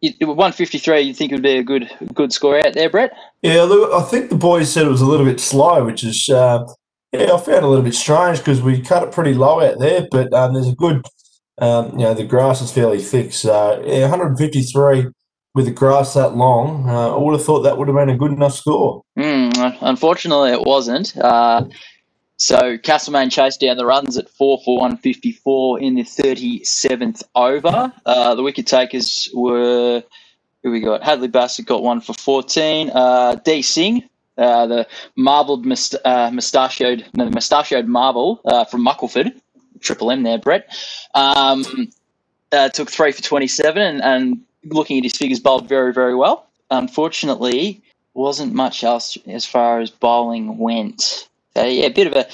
you, 0.00 0.12
153, 0.26 1.00
you 1.00 1.14
think 1.14 1.32
would 1.32 1.42
be 1.42 1.56
a 1.56 1.62
good 1.62 1.90
good 2.14 2.32
score 2.32 2.58
out 2.58 2.74
there, 2.74 2.88
Brett? 2.88 3.12
Yeah, 3.42 3.62
look, 3.62 3.92
I 3.92 4.02
think 4.02 4.30
the 4.30 4.36
boys 4.36 4.72
said 4.72 4.86
it 4.86 4.90
was 4.90 5.00
a 5.00 5.06
little 5.06 5.26
bit 5.26 5.40
slow, 5.40 5.84
which 5.84 6.04
is 6.04 6.28
uh, 6.28 6.66
yeah, 7.12 7.32
I 7.32 7.38
found 7.38 7.64
a 7.64 7.68
little 7.68 7.84
bit 7.84 7.94
strange 7.94 8.38
because 8.38 8.60
we 8.60 8.80
cut 8.80 9.02
it 9.02 9.12
pretty 9.12 9.34
low 9.34 9.60
out 9.60 9.78
there, 9.78 10.06
but 10.10 10.32
um, 10.34 10.54
there's 10.54 10.68
a 10.68 10.74
good, 10.74 11.06
um, 11.58 11.92
you 11.92 12.04
know, 12.04 12.14
the 12.14 12.24
grass 12.24 12.60
is 12.60 12.72
fairly 12.72 13.00
thick. 13.00 13.32
So 13.32 13.82
yeah, 13.84 14.02
153 14.02 15.08
with 15.54 15.64
the 15.64 15.70
grass 15.72 16.14
that 16.14 16.36
long, 16.36 16.88
uh, 16.88 17.16
I 17.16 17.18
would 17.18 17.32
have 17.32 17.44
thought 17.44 17.62
that 17.62 17.78
would 17.78 17.88
have 17.88 17.96
been 17.96 18.10
a 18.10 18.16
good 18.16 18.32
enough 18.32 18.54
score. 18.54 19.02
Mm, 19.18 19.78
unfortunately, 19.80 20.52
it 20.52 20.62
wasn't. 20.62 21.16
Uh, 21.16 21.64
so 22.36 22.78
Castlemaine 22.78 23.30
chased 23.30 23.60
down 23.60 23.76
the 23.76 23.86
runs 23.86 24.16
at 24.16 24.28
4 24.28 24.60
for 24.64 24.78
154 24.78 25.80
in 25.80 25.96
the 25.96 26.04
37th 26.04 27.24
over. 27.34 27.92
Uh, 28.06 28.34
the 28.36 28.42
wicket 28.44 28.66
takers 28.66 29.28
were, 29.34 30.04
who 30.62 30.70
we 30.70 30.80
got? 30.80 31.02
Hadley 31.02 31.26
Bassett 31.26 31.66
got 31.66 31.82
one 31.82 32.00
for 32.00 32.12
14. 32.12 32.90
Uh, 32.90 33.34
D. 33.44 33.62
Singh, 33.62 34.08
uh, 34.38 34.66
the 34.66 34.86
marbled, 35.16 35.66
must, 35.66 35.94
uh, 36.04 36.30
mustachioed, 36.30 37.04
no, 37.14 37.28
mustachioed 37.30 37.86
marble 37.86 38.40
uh, 38.44 38.64
from 38.64 38.84
Muckleford, 38.84 39.32
Triple 39.80 40.10
M 40.10 40.22
there, 40.22 40.38
Brett. 40.38 40.72
Um, 41.14 41.64
uh, 42.52 42.68
took 42.70 42.90
three 42.90 43.12
for 43.12 43.22
27 43.22 43.82
and, 43.82 44.02
and 44.02 44.40
looking 44.64 44.98
at 44.98 45.04
his 45.04 45.16
figures, 45.16 45.40
bowled 45.40 45.68
very, 45.68 45.92
very 45.92 46.14
well. 46.14 46.46
Unfortunately, 46.70 47.82
wasn't 48.14 48.52
much 48.52 48.84
else 48.84 49.16
as 49.26 49.46
far 49.46 49.80
as 49.80 49.90
bowling 49.90 50.58
went. 50.58 51.28
So 51.54 51.64
yeah, 51.64 51.86
a 51.86 51.90
bit 51.90 52.06
of 52.06 52.14
a 52.14 52.26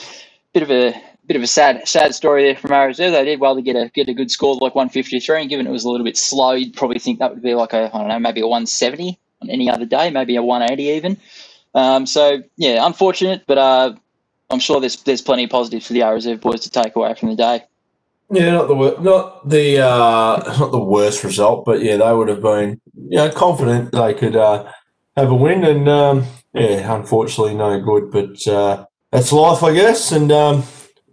bit 0.53 0.63
of 0.63 0.71
a 0.71 0.95
bit 1.27 1.37
of 1.37 1.43
a 1.43 1.47
sad 1.47 1.87
sad 1.87 2.15
story 2.15 2.45
there 2.45 2.57
from 2.57 2.73
our. 2.73 2.93
They 2.93 3.25
did 3.25 3.41
well 3.41 3.55
to 3.55 3.63
get 3.63 3.77
a 3.77 3.91
get 3.95 4.09
a 4.09 4.15
good 4.15 4.31
score 4.31 4.55
like 4.55 4.75
153, 4.75 5.41
and 5.41 5.51
given 5.51 5.67
it 5.67 5.71
was 5.71 5.85
a 5.85 5.91
little 5.91 6.05
bit 6.05 6.17
slow, 6.17 6.53
you'd 6.53 6.75
probably 6.75 6.99
think 6.99 7.19
that 7.19 7.35
would 7.35 7.43
be 7.43 7.55
like 7.55 7.73
a 7.73 7.91
I 7.95 7.99
don't 7.99 8.09
know 8.09 8.19
maybe 8.19 8.41
a 8.41 8.47
170 8.47 9.19
on 9.43 9.51
any 9.51 9.71
other 9.71 9.87
day, 9.87 10.11
maybe 10.11 10.37
a 10.37 10.43
180 10.43 10.83
even. 10.97 11.17
Um, 11.75 12.07
so 12.07 12.43
yeah, 12.57 12.87
unfortunate, 12.87 13.45
but 13.47 13.59
uh, 13.59 13.95
I'm 14.51 14.61
sure 14.61 14.81
there's 14.81 15.03
there's 15.03 15.23
plenty 15.23 15.45
of 15.45 15.51
positives 15.51 15.87
for 15.87 15.93
the 15.93 16.03
R 16.03 16.15
Reserve 16.15 16.41
boys 16.41 16.61
to 16.61 16.71
take 16.71 16.97
away 16.97 17.15
from 17.15 17.31
the 17.31 17.37
day. 17.37 17.65
Yeah, 18.31 18.53
not 18.53 18.69
the 18.69 18.97
not 19.01 19.49
the 19.49 19.81
uh, 19.81 20.57
not 20.59 20.71
the 20.71 20.79
worst 20.79 21.25
result, 21.25 21.65
but 21.65 21.83
yeah, 21.83 21.97
they 21.97 22.13
would 22.13 22.29
have 22.29 22.43
been 22.43 22.81
you 22.95 23.17
know 23.17 23.31
confident 23.31 23.93
they 23.93 24.15
could 24.15 24.37
uh, 24.37 24.71
have 25.17 25.31
a 25.31 25.35
win, 25.35 25.65
and 25.65 25.89
um, 25.89 26.25
yeah, 26.53 26.95
unfortunately, 26.95 27.55
no 27.55 27.81
good. 27.81 28.11
But 28.11 28.47
uh, 28.47 28.87
that's 29.11 29.33
life, 29.33 29.63
I 29.63 29.75
guess, 29.75 30.13
and 30.13 30.31
um, 30.33 30.65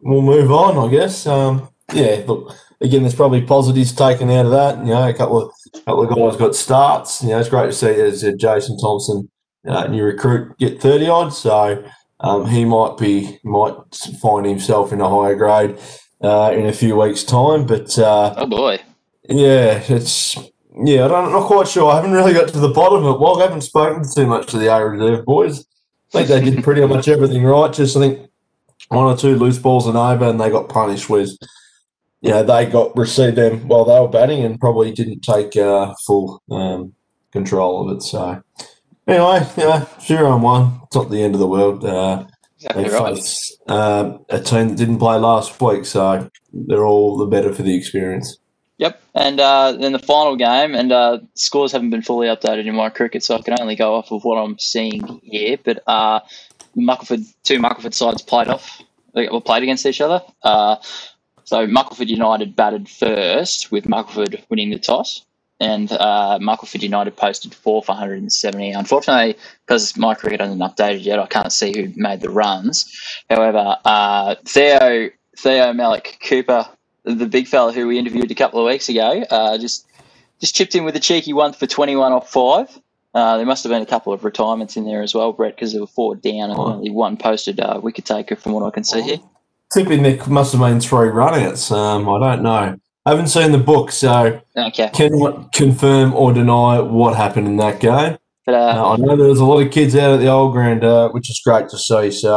we'll 0.01 0.21
move 0.21 0.51
on, 0.51 0.77
I 0.77 0.91
guess. 0.91 1.27
Um, 1.27 1.69
yeah, 1.93 2.23
look, 2.25 2.55
again, 2.79 3.01
there's 3.01 3.15
probably 3.15 3.41
positives 3.41 3.93
taken 3.93 4.29
out 4.29 4.45
of 4.45 4.51
that. 4.51 4.77
You 4.79 4.93
know, 4.93 5.07
a 5.07 5.13
couple 5.13 5.41
of 5.41 5.51
couple 5.85 6.03
of 6.03 6.09
guys 6.09 6.39
got 6.39 6.55
starts. 6.55 7.21
You 7.23 7.29
know, 7.29 7.39
it's 7.39 7.49
great 7.49 7.67
to 7.67 7.73
see 7.73 7.87
as 7.87 8.23
uh, 8.23 8.31
Jason 8.37 8.77
Thompson, 8.77 9.29
uh, 9.67 9.87
new 9.87 10.03
recruit, 10.03 10.57
get 10.57 10.81
thirty 10.81 11.07
odd. 11.07 11.29
So 11.29 11.83
um, 12.19 12.47
he 12.47 12.65
might 12.65 12.97
be 12.97 13.39
might 13.43 13.75
find 14.21 14.45
himself 14.45 14.91
in 14.91 15.01
a 15.01 15.09
higher 15.09 15.35
grade 15.35 15.77
uh, 16.21 16.51
in 16.55 16.65
a 16.65 16.73
few 16.73 16.95
weeks' 16.95 17.23
time. 17.23 17.65
But 17.65 17.97
uh, 17.97 18.33
Oh 18.37 18.47
boy, 18.47 18.79
yeah, 19.27 19.83
it's 19.87 20.35
yeah, 20.83 21.05
I 21.05 21.07
don't, 21.09 21.25
I'm 21.25 21.31
not 21.31 21.47
quite 21.47 21.67
sure. 21.67 21.91
I 21.91 21.95
haven't 21.95 22.13
really 22.13 22.33
got 22.33 22.47
to 22.49 22.59
the 22.59 22.69
bottom 22.69 23.05
of 23.05 23.15
it. 23.15 23.19
Well, 23.19 23.39
I 23.39 23.43
haven't 23.43 23.61
spoken 23.61 24.03
too 24.13 24.25
much 24.25 24.47
to 24.47 24.57
the 24.57 24.73
A 24.73 24.85
Reserve 24.85 25.25
boys. 25.25 25.65
I 26.13 26.23
think 26.23 26.27
they 26.27 26.51
did 26.51 26.63
pretty 26.63 26.85
much 26.85 27.07
everything 27.07 27.43
right. 27.43 27.71
Just 27.73 27.97
I 27.97 27.99
think 28.01 28.29
one 28.89 29.05
or 29.05 29.17
two 29.17 29.35
loose 29.35 29.59
balls 29.59 29.87
and 29.87 29.97
over, 29.97 30.25
and 30.25 30.39
they 30.39 30.49
got 30.49 30.69
punished 30.69 31.09
with. 31.09 31.31
You 32.23 32.29
know, 32.29 32.43
they 32.43 32.67
got 32.67 32.95
received 32.95 33.35
them 33.35 33.67
while 33.67 33.83
they 33.83 33.99
were 33.99 34.07
batting 34.07 34.45
and 34.45 34.59
probably 34.59 34.91
didn't 34.91 35.21
take 35.21 35.57
uh, 35.57 35.95
full 36.05 36.43
um, 36.51 36.93
control 37.31 37.89
of 37.89 37.97
it. 37.97 38.03
So, 38.03 38.43
anyway, 39.11 39.47
yeah, 39.57 39.85
zero 39.99 40.33
and 40.33 40.43
one. 40.43 40.79
It's 40.83 40.95
not 40.95 41.09
the 41.09 41.21
end 41.21 41.35
of 41.35 41.39
the 41.39 41.47
world. 41.47 41.83
Uh, 41.83 42.25
exactly 42.55 42.83
they 42.83 42.89
right. 42.89 43.15
face 43.15 43.57
um, 43.67 44.25
a 44.29 44.39
team 44.39 44.69
that 44.69 44.77
didn't 44.77 44.99
play 44.99 45.17
last 45.17 45.59
week, 45.61 45.85
so 45.85 46.29
they're 46.53 46.85
all 46.85 47.17
the 47.17 47.25
better 47.25 47.53
for 47.53 47.63
the 47.63 47.75
experience. 47.75 48.37
Yep, 48.77 49.01
and 49.13 49.39
uh, 49.39 49.73
then 49.73 49.91
the 49.91 49.99
final 49.99 50.35
game, 50.35 50.73
and 50.73 50.91
uh, 50.91 51.19
scores 51.35 51.71
haven't 51.71 51.91
been 51.91 52.01
fully 52.01 52.27
updated 52.27 52.65
in 52.65 52.75
my 52.75 52.89
cricket, 52.89 53.23
so 53.23 53.35
I 53.35 53.41
can 53.41 53.55
only 53.59 53.75
go 53.75 53.93
off 53.95 54.11
of 54.11 54.23
what 54.23 54.37
I'm 54.37 54.57
seeing 54.57 55.21
here. 55.23 55.57
But 55.63 55.83
uh, 55.85 56.21
Muckleford, 56.75 57.31
two 57.43 57.59
Muckleford 57.59 57.93
sides 57.93 58.23
played 58.23 58.47
off, 58.47 58.81
they 59.13 59.27
were 59.29 59.41
played 59.41 59.61
against 59.61 59.85
each 59.85 60.01
other. 60.01 60.21
Uh, 60.41 60.77
so 61.43 61.67
Muckleford 61.67 62.07
United 62.07 62.55
batted 62.55 62.89
first, 62.89 63.71
with 63.71 63.85
Muckleford 63.85 64.43
winning 64.49 64.71
the 64.71 64.79
toss, 64.79 65.25
and 65.61 65.91
uh, 65.93 66.39
Muckleford 66.41 66.81
United 66.81 67.15
posted 67.15 67.53
four 67.53 67.81
for 67.81 67.93
170. 67.93 68.71
Unfortunately, 68.71 69.37
because 69.65 69.95
my 69.95 70.13
cricket 70.13 70.41
hasn't 70.41 70.59
updated 70.61 71.05
yet, 71.05 71.19
I 71.19 71.27
can't 71.27 71.53
see 71.53 71.71
who 71.73 71.93
made 71.95 72.19
the 72.19 72.29
runs. 72.29 72.93
However, 73.29 73.77
uh, 73.85 74.35
Theo 74.45 75.09
Theo 75.37 75.71
Malik 75.71 76.17
Cooper 76.27 76.67
the 77.03 77.25
big 77.25 77.47
fella 77.47 77.73
who 77.73 77.87
we 77.87 77.97
interviewed 77.97 78.29
a 78.31 78.35
couple 78.35 78.59
of 78.59 78.65
weeks 78.65 78.89
ago, 78.89 79.23
uh, 79.29 79.57
just 79.57 79.87
just 80.39 80.55
chipped 80.55 80.75
in 80.75 80.83
with 80.83 80.95
a 80.95 80.99
cheeky 80.99 81.33
one 81.33 81.53
for 81.53 81.67
21 81.67 82.11
off 82.11 82.31
five. 82.31 82.79
Uh, 83.13 83.37
there 83.37 83.45
must 83.45 83.63
have 83.63 83.69
been 83.69 83.81
a 83.81 83.87
couple 83.87 84.13
of 84.13 84.23
retirements 84.23 84.77
in 84.77 84.85
there 84.85 85.01
as 85.01 85.13
well, 85.13 85.33
Brett, 85.33 85.55
because 85.55 85.73
there 85.73 85.81
were 85.81 85.87
four 85.87 86.15
down 86.15 86.49
and 86.49 86.57
only 86.57 86.89
one 86.89 87.17
posted 87.17 87.59
uh, 87.59 87.79
wicket 87.83 88.05
taker 88.05 88.35
from 88.35 88.53
what 88.53 88.63
I 88.65 88.69
can 88.69 88.83
see 88.85 89.01
here. 89.01 89.17
Tipping 89.73 90.03
there 90.03 90.17
must 90.27 90.53
have 90.53 90.61
been 90.61 90.79
three 90.79 91.09
runouts. 91.09 91.75
Um, 91.75 92.07
I 92.07 92.19
don't 92.19 92.43
know. 92.43 92.79
I 93.05 93.09
haven't 93.11 93.27
seen 93.27 93.51
the 93.51 93.57
book, 93.57 93.91
so 93.91 94.41
Okay, 94.55 94.89
cannot 94.93 95.51
confirm 95.53 96.13
or 96.13 96.33
deny 96.33 96.79
what 96.79 97.15
happened 97.15 97.47
in 97.47 97.57
that 97.57 97.79
game. 97.79 98.17
but 98.45 98.53
uh, 98.55 98.57
Uh, 98.79 98.93
I 98.93 98.97
know 98.97 99.15
there 99.17 99.27
was 99.27 99.39
a 99.39 99.45
lot 99.45 99.59
of 99.65 99.71
kids 99.71 99.95
out 99.95 100.13
at 100.13 100.19
the 100.19 100.27
old 100.27 100.53
ground, 100.53 100.83
uh, 100.83 101.09
which 101.09 101.29
is 101.29 101.39
great 101.43 101.67
to 101.69 101.77
see. 101.77 102.11
So, 102.11 102.35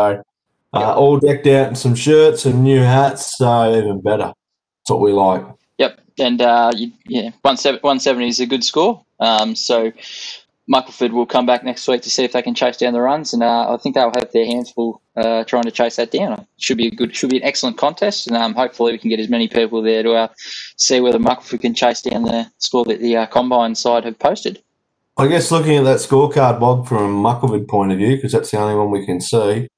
uh, 0.72 0.78
Yeah. 0.80 0.94
all 0.94 1.18
decked 1.18 1.46
out 1.46 1.68
in 1.68 1.74
some 1.74 1.94
shirts 1.94 2.46
and 2.46 2.62
new 2.64 2.80
hats, 2.80 3.36
so 3.38 3.74
even 3.74 4.00
better. 4.00 4.32
That's 4.32 4.90
what 4.90 5.00
we 5.00 5.12
like. 5.12 5.44
Yep, 5.78 6.00
and 6.18 6.40
uh, 6.40 6.72
you, 6.74 6.92
yeah, 7.08 7.30
170, 7.42 7.80
170 7.82 8.28
is 8.28 8.40
a 8.40 8.46
good 8.46 8.64
score. 8.64 9.02
Um, 9.20 9.54
so 9.54 9.92
Muckleford 10.72 11.12
will 11.12 11.26
come 11.26 11.44
back 11.44 11.62
next 11.62 11.86
week 11.86 12.02
to 12.02 12.10
see 12.10 12.24
if 12.24 12.32
they 12.32 12.40
can 12.40 12.54
chase 12.54 12.78
down 12.78 12.94
the 12.94 13.00
runs, 13.00 13.34
and 13.34 13.42
uh, 13.42 13.74
I 13.74 13.76
think 13.76 13.94
they'll 13.94 14.12
have 14.14 14.32
their 14.32 14.46
hands 14.46 14.70
full 14.70 15.02
uh, 15.16 15.44
trying 15.44 15.64
to 15.64 15.70
chase 15.70 15.96
that 15.96 16.10
down. 16.10 16.32
It 16.32 16.46
should 16.58 16.78
be 16.78 16.88
a 16.88 16.90
good, 16.90 17.14
should 17.14 17.30
be 17.30 17.36
an 17.36 17.44
excellent 17.44 17.76
contest, 17.76 18.26
and 18.26 18.36
um, 18.36 18.54
hopefully 18.54 18.92
we 18.92 18.98
can 18.98 19.10
get 19.10 19.20
as 19.20 19.28
many 19.28 19.46
people 19.46 19.82
there 19.82 20.02
to 20.02 20.12
uh, 20.12 20.28
see 20.76 21.00
whether 21.00 21.18
Muckleford 21.18 21.60
can 21.60 21.74
chase 21.74 22.00
down 22.00 22.22
the 22.22 22.50
score 22.58 22.84
that 22.86 23.00
the 23.00 23.16
uh, 23.16 23.26
combine 23.26 23.74
side 23.74 24.04
have 24.04 24.18
posted. 24.18 24.62
I 25.16 25.28
guess 25.28 25.50
looking 25.50 25.76
at 25.76 25.84
that 25.84 25.98
scorecard, 25.98 26.58
Bob, 26.58 26.88
from 26.88 26.98
a 26.98 27.28
Muckleford 27.28 27.68
point 27.68 27.92
of 27.92 27.98
view, 27.98 28.16
because 28.16 28.32
that's 28.32 28.50
the 28.50 28.58
only 28.58 28.74
one 28.74 28.90
we 28.90 29.04
can 29.04 29.20
see, 29.20 29.68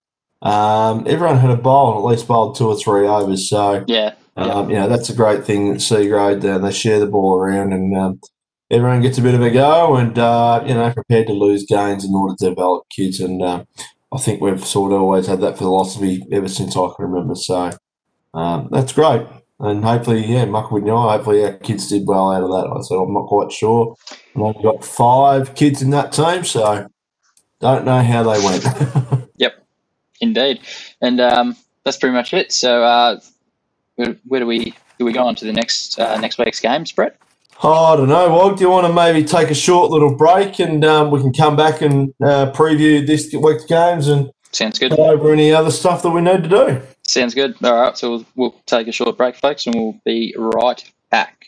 um, 0.43 1.05
everyone 1.09 1.39
had 1.39 1.51
a 1.51 1.57
bowl 1.57 1.99
at 1.99 2.11
least 2.11 2.29
bowled 2.29 2.57
two 2.57 2.69
or 2.69 2.77
three 2.77 3.09
overs. 3.09 3.51
So, 3.51 3.85
Yeah, 3.89 4.15
um, 4.37 4.71
you 4.71 4.77
know, 4.77 4.89
that's 4.89 5.09
a 5.09 5.15
great 5.15 5.45
thing 5.45 5.75
at 5.75 5.81
C 5.81 6.09
grade. 6.09 6.45
Uh, 6.45 6.59
they 6.59 6.71
share 6.71 7.01
the 7.01 7.07
ball 7.07 7.35
around 7.35 7.73
and 7.73 7.97
um, 7.97 8.21
everyone 8.71 9.03
gets 9.03 9.19
a 9.19 9.23
bit 9.23 9.35
of 9.35 9.43
a 9.43 9.51
go 9.51 9.97
and, 9.97 10.19
uh, 10.19 10.63
you 10.67 10.75
know, 10.75 10.93
prepared 10.93 11.27
to 11.29 11.33
lose 11.33 11.65
games 11.65 12.05
in 12.05 12.15
order 12.15 12.35
to 12.39 12.49
develop 12.49 12.89
kids. 12.91 13.21
And 13.21 13.43
um, 13.43 13.67
I 14.13 14.19
think 14.19 14.41
we've 14.41 14.65
sort 14.65 14.93
of 14.93 15.01
always 15.01 15.27
had 15.27 15.41
that 15.41 15.59
philosophy 15.59 16.25
ever 16.33 16.49
since 16.49 16.77
I 16.77 16.89
can 16.97 17.07
remember. 17.07 17.35
So 17.35 17.71
um, 18.35 18.69
that's 18.71 18.93
great. 18.93 19.27
And 19.59 19.85
hopefully, 19.85 20.25
yeah, 20.27 20.43
I, 20.43 21.17
hopefully 21.17 21.45
our 21.45 21.55
kids 21.55 21.89
did 21.89 22.07
well 22.07 22.31
out 22.31 22.43
of 22.43 22.51
that. 22.51 22.77
I 22.77 22.83
said, 22.83 22.97
I'm 22.97 23.15
not 23.15 23.27
quite 23.27 23.51
sure. 23.51 23.97
And 24.35 24.47
I've 24.47 24.63
got 24.63 24.85
five 24.85 25.55
kids 25.55 25.81
in 25.81 25.91
that 25.91 26.13
team, 26.13 26.45
so 26.45 26.89
don't 27.61 27.87
know 27.87 28.03
how 28.03 28.23
they 28.23 28.45
went. 28.45 29.23
Yep, 29.39 29.67
indeed, 30.23 30.61
and 31.03 31.21
um, 31.21 31.57
that's 31.85 31.99
pretty 31.99 32.15
much 32.15 32.33
it. 32.33 32.51
So 32.51 32.83
uh, 32.83 33.21
where, 33.97 34.17
where 34.25 34.41
do 34.41 34.47
we 34.47 34.75
do 34.99 35.05
we 35.05 35.13
go 35.13 35.27
on 35.27 35.35
to 35.35 35.45
the 35.45 35.53
next 35.53 35.99
uh, 35.99 36.19
next 36.19 36.39
week's 36.39 36.59
games, 36.59 36.91
Brett? 36.91 37.19
Oh, 37.63 37.95
I 37.95 37.97
don't 37.97 38.09
know, 38.09 38.29
Wog. 38.29 38.59
Do 38.59 38.65
you 38.65 38.71
want 38.71 38.87
to 38.87 38.93
maybe 38.93 39.25
take 39.25 39.51
a 39.51 39.55
short 39.55 39.91
little 39.91 40.15
break 40.15 40.59
and 40.59 40.85
um, 40.85 41.11
we 41.11 41.21
can 41.21 41.33
come 41.33 41.57
back 41.57 41.81
and 41.81 42.13
uh, 42.23 42.53
preview 42.53 43.07
this 43.07 43.33
week's 43.33 43.65
games 43.65 44.09
and 44.09 44.31
Sounds 44.53 44.79
good. 44.79 44.95
go 44.95 45.11
over 45.11 45.33
any 45.33 45.53
other 45.53 45.71
stuff 45.71 46.03
that 46.03 46.11
we 46.11 46.21
need 46.21 46.43
to 46.43 46.49
do? 46.49 46.83
Sounds 47.03 47.35
good. 47.35 47.55
All 47.65 47.81
right, 47.81 47.97
so 47.97 48.11
we'll, 48.11 48.27
we'll 48.35 48.55
take 48.67 48.89
a 48.89 48.93
short 48.93 49.17
break, 49.17 49.37
folks, 49.37 49.67
and 49.67 49.75
we'll 49.75 49.99
be 50.05 50.35
right 50.37 50.85
back. 51.11 51.47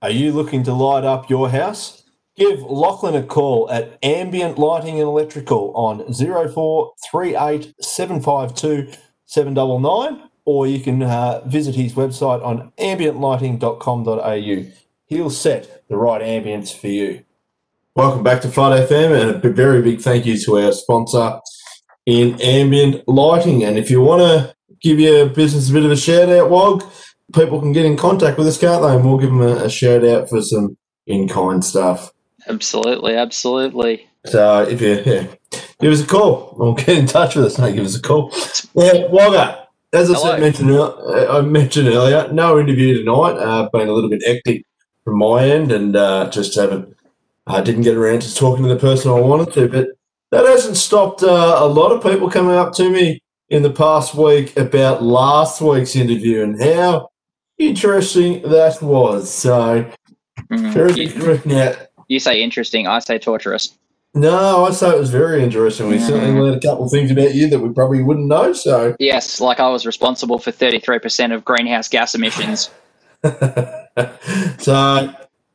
Are 0.00 0.10
you 0.10 0.32
looking 0.32 0.62
to 0.64 0.72
light 0.72 1.04
up 1.04 1.28
your 1.28 1.50
house? 1.50 2.04
Give 2.36 2.60
Lachlan 2.62 3.16
a 3.16 3.22
call 3.24 3.68
at 3.68 3.98
Ambient 4.04 4.58
Lighting 4.58 4.94
and 4.94 5.08
Electrical 5.08 5.72
on 5.74 6.04
0438 6.12 7.74
752 7.80 8.92
799 9.26 10.22
or 10.44 10.66
you 10.66 10.80
can 10.80 11.02
uh, 11.02 11.42
visit 11.44 11.74
his 11.74 11.92
website 11.92 12.42
on 12.42 12.72
ambientlighting.com.au. 12.78 14.87
He'll 15.08 15.30
set 15.30 15.88
the 15.88 15.96
right 15.96 16.20
ambience 16.20 16.78
for 16.78 16.88
you. 16.88 17.24
Welcome 17.96 18.22
back 18.22 18.42
to 18.42 18.48
Flood 18.50 18.90
FM 18.90 19.18
and 19.18 19.42
a 19.42 19.48
very 19.48 19.80
big 19.80 20.02
thank 20.02 20.26
you 20.26 20.38
to 20.40 20.58
our 20.58 20.72
sponsor 20.72 21.40
in 22.04 22.38
Ambient 22.42 23.08
Lighting. 23.08 23.64
And 23.64 23.78
if 23.78 23.90
you 23.90 24.02
want 24.02 24.20
to 24.20 24.54
give 24.82 25.00
your 25.00 25.26
business 25.30 25.70
a 25.70 25.72
bit 25.72 25.86
of 25.86 25.90
a 25.90 25.96
shout 25.96 26.28
out, 26.28 26.50
Wog, 26.50 26.84
people 27.34 27.58
can 27.58 27.72
get 27.72 27.86
in 27.86 27.96
contact 27.96 28.36
with 28.36 28.48
us, 28.48 28.58
can't 28.58 28.82
they? 28.82 28.94
And 28.94 29.02
we'll 29.02 29.16
give 29.16 29.30
them 29.30 29.40
a, 29.40 29.64
a 29.64 29.70
shout 29.70 30.04
out 30.04 30.28
for 30.28 30.42
some 30.42 30.76
in 31.06 31.26
kind 31.26 31.64
stuff. 31.64 32.12
Absolutely, 32.46 33.16
absolutely. 33.16 34.06
So 34.26 34.64
if 34.64 34.82
you 34.82 35.02
yeah, 35.06 35.26
give 35.80 35.94
us 35.94 36.02
a 36.02 36.06
call 36.06 36.54
or 36.58 36.74
get 36.74 36.98
in 36.98 37.06
touch 37.06 37.34
with 37.34 37.46
us, 37.46 37.58
no, 37.58 37.72
give 37.72 37.86
us 37.86 37.96
a 37.96 38.02
call. 38.02 38.30
Yeah, 38.74 39.08
Wogger, 39.08 39.64
as 39.94 40.10
I 40.10 40.18
said, 40.18 40.40
mentioned, 40.40 40.70
uh, 40.70 41.38
I 41.38 41.40
mentioned 41.40 41.88
earlier, 41.88 42.30
no 42.30 42.60
interview 42.60 42.98
tonight. 42.98 43.38
Uh, 43.38 43.70
been 43.72 43.88
a 43.88 43.92
little 43.92 44.10
bit 44.10 44.22
hectic 44.26 44.66
from 45.08 45.18
my 45.18 45.48
end, 45.48 45.72
and 45.72 45.96
uh, 45.96 46.28
just 46.30 46.54
haven't. 46.54 46.94
I 47.46 47.62
didn't 47.62 47.82
get 47.82 47.96
around 47.96 48.20
to 48.22 48.34
talking 48.34 48.62
to 48.64 48.68
the 48.68 48.78
person 48.78 49.10
I 49.10 49.14
wanted 49.14 49.54
to, 49.54 49.68
but 49.68 49.88
that 50.30 50.44
hasn't 50.44 50.76
stopped 50.76 51.22
uh, 51.22 51.56
a 51.58 51.66
lot 51.66 51.92
of 51.92 52.02
people 52.02 52.28
coming 52.30 52.54
up 52.56 52.74
to 52.74 52.90
me 52.90 53.22
in 53.48 53.62
the 53.62 53.70
past 53.70 54.14
week 54.14 54.54
about 54.58 55.02
last 55.02 55.62
week's 55.62 55.96
interview 55.96 56.42
and 56.42 56.62
how 56.62 57.08
interesting 57.58 58.42
that 58.42 58.82
was. 58.82 59.32
So, 59.32 59.90
Mm. 60.50 60.72
very 60.72 60.92
You, 60.92 61.74
you 62.08 62.20
say 62.20 62.42
interesting, 62.42 62.86
I 62.86 62.98
say 63.00 63.18
torturous. 63.18 63.76
no, 64.14 64.64
I 64.66 64.70
say 64.70 64.90
it 64.90 64.98
was 64.98 65.10
very 65.10 65.42
interesting. 65.42 65.88
We 65.88 65.98
certainly 65.98 66.30
Mm. 66.34 66.40
learned 66.42 66.56
a 66.62 66.66
couple 66.68 66.84
of 66.84 66.90
things 66.90 67.10
about 67.10 67.34
you 67.34 67.48
that 67.48 67.58
we 67.58 67.70
probably 67.70 68.02
wouldn't 68.02 68.26
know. 68.28 68.52
So, 68.52 68.94
Yes, 68.98 69.40
like 69.40 69.58
I 69.60 69.68
was 69.70 69.84
responsible 69.86 70.38
for 70.38 70.50
33% 70.52 71.32
of 71.34 71.44
greenhouse 71.46 71.88
gas 71.88 72.14
emissions. 72.14 72.70
so 74.58 75.14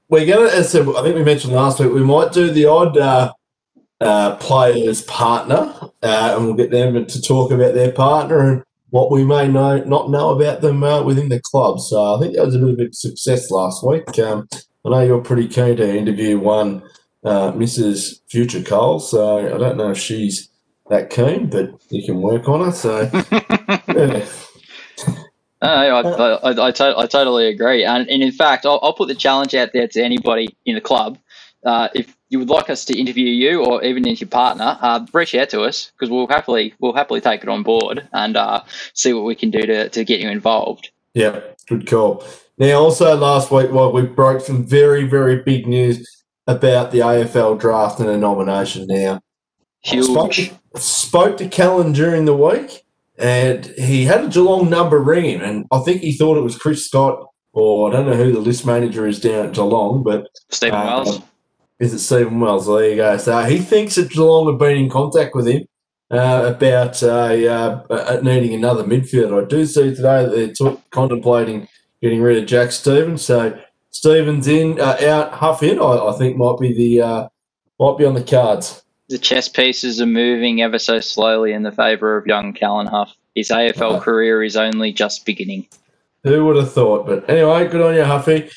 we're 0.10 0.26
gonna, 0.26 0.50
as 0.50 0.76
I 0.76 0.84
think 0.84 1.16
we 1.16 1.24
mentioned 1.24 1.54
last 1.54 1.80
week, 1.80 1.92
we 1.92 2.04
might 2.04 2.34
do 2.34 2.52
the 2.52 2.66
odd 2.66 2.98
uh, 2.98 3.34
uh, 4.02 4.36
player's 4.38 5.02
partner, 5.04 5.74
uh, 6.04 6.36
and 6.36 6.46
we'll 6.46 6.56
get 6.56 6.72
them 6.72 7.06
to 7.06 7.22
talk 7.22 7.52
about 7.52 7.74
their 7.74 7.92
partner 7.92 8.40
and 8.40 8.64
what 8.90 9.10
we 9.10 9.24
may 9.24 9.48
know 9.48 9.84
not 9.86 10.12
know 10.12 10.30
about 10.30 10.62
them 10.62 10.84
uh, 10.84 11.02
within 11.02 11.30
the 11.30 11.42
club. 11.42 11.80
So 11.80 12.16
I 12.16 12.20
think 12.20 12.36
that 12.36 12.46
was 12.46 12.56
a 12.56 12.60
bit 12.60 12.70
of 12.74 12.80
a 12.80 12.94
success 12.94 13.50
last 13.50 13.86
week. 13.86 14.20
Um, 14.20 14.48
I 14.86 14.90
know 14.90 15.02
you're 15.02 15.22
pretty 15.22 15.48
keen 15.48 15.78
to 15.78 15.98
interview 15.98 16.38
one 16.38 16.84
uh, 17.24 17.54
Mrs. 17.54 18.20
Future 18.30 18.62
Cole, 18.62 19.00
so 19.00 19.40
I 19.40 19.58
don't 19.58 19.78
know 19.78 19.92
if 19.92 19.98
she's 19.98 20.50
that 20.90 21.10
keen, 21.10 21.50
but 21.50 21.72
you 21.90 22.06
can 22.06 22.22
work 22.22 22.48
on 22.50 22.66
her. 22.66 22.72
So 22.72 23.10
yeah. 23.88 24.26
I, 25.64 25.88
I, 25.88 26.02
I, 26.02 26.68
I, 26.68 26.72
to- 26.72 26.98
I 26.98 27.08
totally 27.08 27.48
agree. 27.48 27.84
And, 27.84 28.10
and 28.10 28.22
in 28.22 28.32
fact, 28.32 28.66
I'll, 28.66 28.80
I'll 28.82 28.94
put 28.94 29.08
the 29.08 29.16
challenge 29.16 29.56
out 29.56 29.70
there 29.74 29.88
to 29.88 30.04
anybody 30.04 30.56
in 30.66 30.76
the 30.76 30.82
club. 30.82 31.18
Uh, 31.66 31.88
if 31.96 32.16
you 32.30 32.40
would 32.40 32.50
like 32.50 32.70
us 32.70 32.84
to 32.86 33.00
interview 33.00 33.28
you 33.28 33.64
or 33.64 33.84
even 33.84 34.04
your 34.04 34.28
partner, 34.28 34.78
uh, 34.82 35.06
reach 35.14 35.34
out 35.36 35.50
to 35.50 35.62
us 35.62 35.92
because 35.94 36.12
we'll 36.12 36.28
happily 36.28 36.74
we'll 36.80 36.94
happily 36.94 37.22
take 37.22 37.42
it 37.44 37.50
on 37.50 37.64
board 37.64 38.08
and 38.12 38.36
uh, 38.36 38.62
see 38.94 39.14
what 39.14 39.24
we 39.24 39.36
can 39.36 39.50
do 39.50 39.62
to, 39.62 39.88
to 39.90 40.04
get 40.04 40.20
you 40.20 40.30
involved. 40.30 40.90
Yeah, 41.14 41.40
good 41.70 41.88
call. 41.88 42.26
Now, 42.58 42.82
also 42.82 43.16
last 43.16 43.50
week, 43.52 43.72
well, 43.72 43.92
we 43.92 44.02
broke 44.02 44.42
some 44.42 44.66
very, 44.66 45.06
very 45.06 45.38
big 45.38 45.68
news 45.68 46.24
about 46.46 46.92
the 46.92 47.00
AFL 47.00 47.60
draft 47.60 48.00
and 48.00 48.10
a 48.10 48.18
nomination. 48.18 48.88
Now, 48.88 49.22
Huge. 49.84 50.06
Spoke, 50.06 50.60
spoke 50.76 51.38
to 51.38 51.50
Callan 51.50 51.92
during 51.92 52.24
the 52.24 52.36
week, 52.36 52.83
and 53.18 53.66
he 53.66 54.06
had 54.06 54.24
a 54.24 54.28
Geelong 54.28 54.70
number 54.70 55.00
ring 55.00 55.26
him, 55.26 55.42
and 55.42 55.66
I 55.72 55.80
think 55.80 56.02
he 56.02 56.14
thought 56.14 56.38
it 56.38 56.44
was 56.44 56.58
Chris 56.58 56.86
Scott, 56.86 57.28
or 57.54 57.90
I 57.90 57.94
don't 57.94 58.06
know 58.06 58.16
who 58.16 58.32
the 58.32 58.40
list 58.40 58.66
manager 58.66 59.08
is 59.08 59.20
down 59.20 59.48
at 59.48 59.54
Geelong, 59.54 60.04
but 60.04 60.28
Stephen 60.50 60.80
uh, 60.80 60.86
Wells. 60.86 61.22
is 61.80 61.94
it 61.94 62.00
Stephen 62.00 62.40
Wells? 62.40 62.68
There 62.68 62.90
you 62.90 62.96
go. 62.96 63.18
So 63.18 63.44
he 63.44 63.60
thinks 63.60 63.96
that 63.96 64.10
Geelong 64.12 64.48
have 64.48 64.60
been 64.60 64.78
in 64.78 64.90
contact 64.90 65.36
with 65.36 65.48
him 65.48 65.64
uh, 66.12 66.54
about 66.56 67.02
uh, 67.04 67.84
uh, 67.90 68.20
needing 68.24 68.54
another 68.54 68.84
midfielder. 68.84 69.44
I 69.44 69.48
do 69.48 69.66
see 69.66 69.96
today 69.96 70.26
that 70.26 70.32
they're 70.32 70.72
t- 70.72 70.82
contemplating 70.92 71.68
getting 72.02 72.22
rid 72.22 72.38
of 72.38 72.46
Jack 72.46 72.72
Stevens. 72.72 73.24
So 73.24 73.58
Stevens 73.90 74.48
in, 74.48 74.80
uh, 74.80 74.98
out, 75.08 75.34
Huff 75.34 75.64
in. 75.64 75.80
I, 75.80 75.84
I 75.84 76.14
think 76.18 76.38
might 76.38 76.60
be 76.60 76.74
the 76.74 77.02
uh, 77.02 77.28
might 77.80 77.98
be 77.98 78.06
on 78.06 78.14
the 78.14 78.24
cards. 78.24 78.83
The 79.10 79.18
chess 79.18 79.50
pieces 79.50 80.02
are 80.02 80.06
moving 80.06 80.62
ever 80.62 80.80
so 80.80 81.00
slowly 81.00 81.54
in 81.54 81.64
the 81.64 81.72
favour 81.72 82.18
of 82.18 82.26
young 82.26 82.54
Callan 82.54 82.88
Huff. 82.88 83.16
His 83.36 83.50
AFL 83.50 84.02
career 84.02 84.44
is 84.44 84.56
only 84.56 84.94
just 84.94 85.26
beginning. 85.26 85.68
Who 86.24 86.46
would 86.46 86.56
have 86.56 86.72
thought? 86.72 87.06
But 87.06 87.30
anyway, 87.30 87.68
good 87.68 87.82
on 87.82 87.96
you, 87.96 88.04
Huffy. 88.04 88.50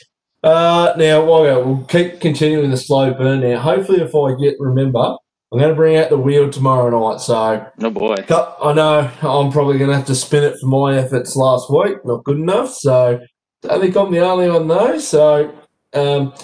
Uh, 0.42 0.94
now, 0.96 1.24
Wagga, 1.24 1.64
we'll 1.64 1.84
keep 1.86 2.20
continuing 2.20 2.70
the 2.70 2.76
slow 2.76 3.12
burn. 3.12 3.40
Now, 3.40 3.58
hopefully, 3.58 4.00
if 4.00 4.14
I 4.14 4.40
get 4.40 4.54
remember, 4.60 5.16
I'm 5.52 5.58
going 5.58 5.70
to 5.70 5.74
bring 5.74 5.96
out 5.96 6.10
the 6.10 6.18
wheel 6.18 6.50
tomorrow 6.50 6.90
night. 6.90 7.20
So 7.20 7.66
Oh 7.80 7.90
boy. 7.90 8.16
I 8.28 8.72
know 8.72 9.10
I'm 9.22 9.52
probably 9.52 9.78
going 9.78 9.90
to 9.90 9.96
have 9.96 10.06
to 10.06 10.14
spin 10.14 10.44
it 10.44 10.58
for 10.60 10.66
my 10.66 10.96
efforts 10.96 11.36
last 11.36 11.70
week. 11.70 12.04
Not 12.04 12.24
good 12.24 12.38
enough. 12.38 12.74
So 12.74 13.20
I 13.68 13.78
think 13.78 13.96
I'm 13.96 14.12
the 14.12 14.20
only 14.20 14.48
one 14.48 14.68
though. 14.68 14.98
So 14.98 15.54
um, 15.94 16.34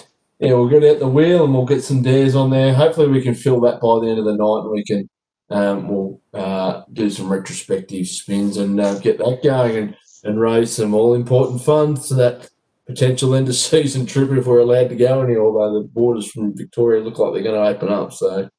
yeah, 0.43 0.53
we'll 0.53 0.67
get 0.67 0.83
out 0.83 0.99
the 0.99 1.07
wheel 1.07 1.45
and 1.45 1.53
we'll 1.53 1.65
get 1.65 1.83
some 1.83 2.01
dares 2.01 2.35
on 2.35 2.49
there. 2.49 2.73
Hopefully 2.73 3.07
we 3.07 3.21
can 3.21 3.33
fill 3.33 3.61
that 3.61 3.79
by 3.79 3.99
the 3.99 4.09
end 4.09 4.19
of 4.19 4.25
the 4.25 4.35
night 4.35 4.63
and 4.63 4.71
we 4.71 4.83
can 4.83 5.09
um, 5.49 5.87
we'll 5.87 6.21
uh, 6.33 6.81
do 6.91 7.09
some 7.09 7.31
retrospective 7.31 8.07
spins 8.07 8.57
and 8.57 8.77
uh, 8.79 8.99
get 8.99 9.19
that 9.19 9.41
going 9.41 9.77
and, 9.77 9.97
and 10.25 10.41
raise 10.41 10.73
some 10.75 10.93
all 10.93 11.13
important 11.13 11.61
funds 11.61 12.09
to 12.09 12.15
that 12.15 12.49
potential 12.85 13.35
end 13.35 13.47
of 13.47 13.55
season 13.71 14.05
trip 14.05 14.31
if 14.31 14.45
we're 14.45 14.59
allowed 14.59 14.89
to 14.89 14.97
go 14.97 15.21
any. 15.21 15.37
Although 15.37 15.81
the 15.81 15.87
borders 15.87 16.29
from 16.29 16.57
Victoria 16.57 17.01
look 17.01 17.19
like 17.19 17.33
they're 17.33 17.43
going 17.43 17.55
to 17.55 17.77
open 17.77 17.87
up. 17.87 18.11
So 18.11 18.49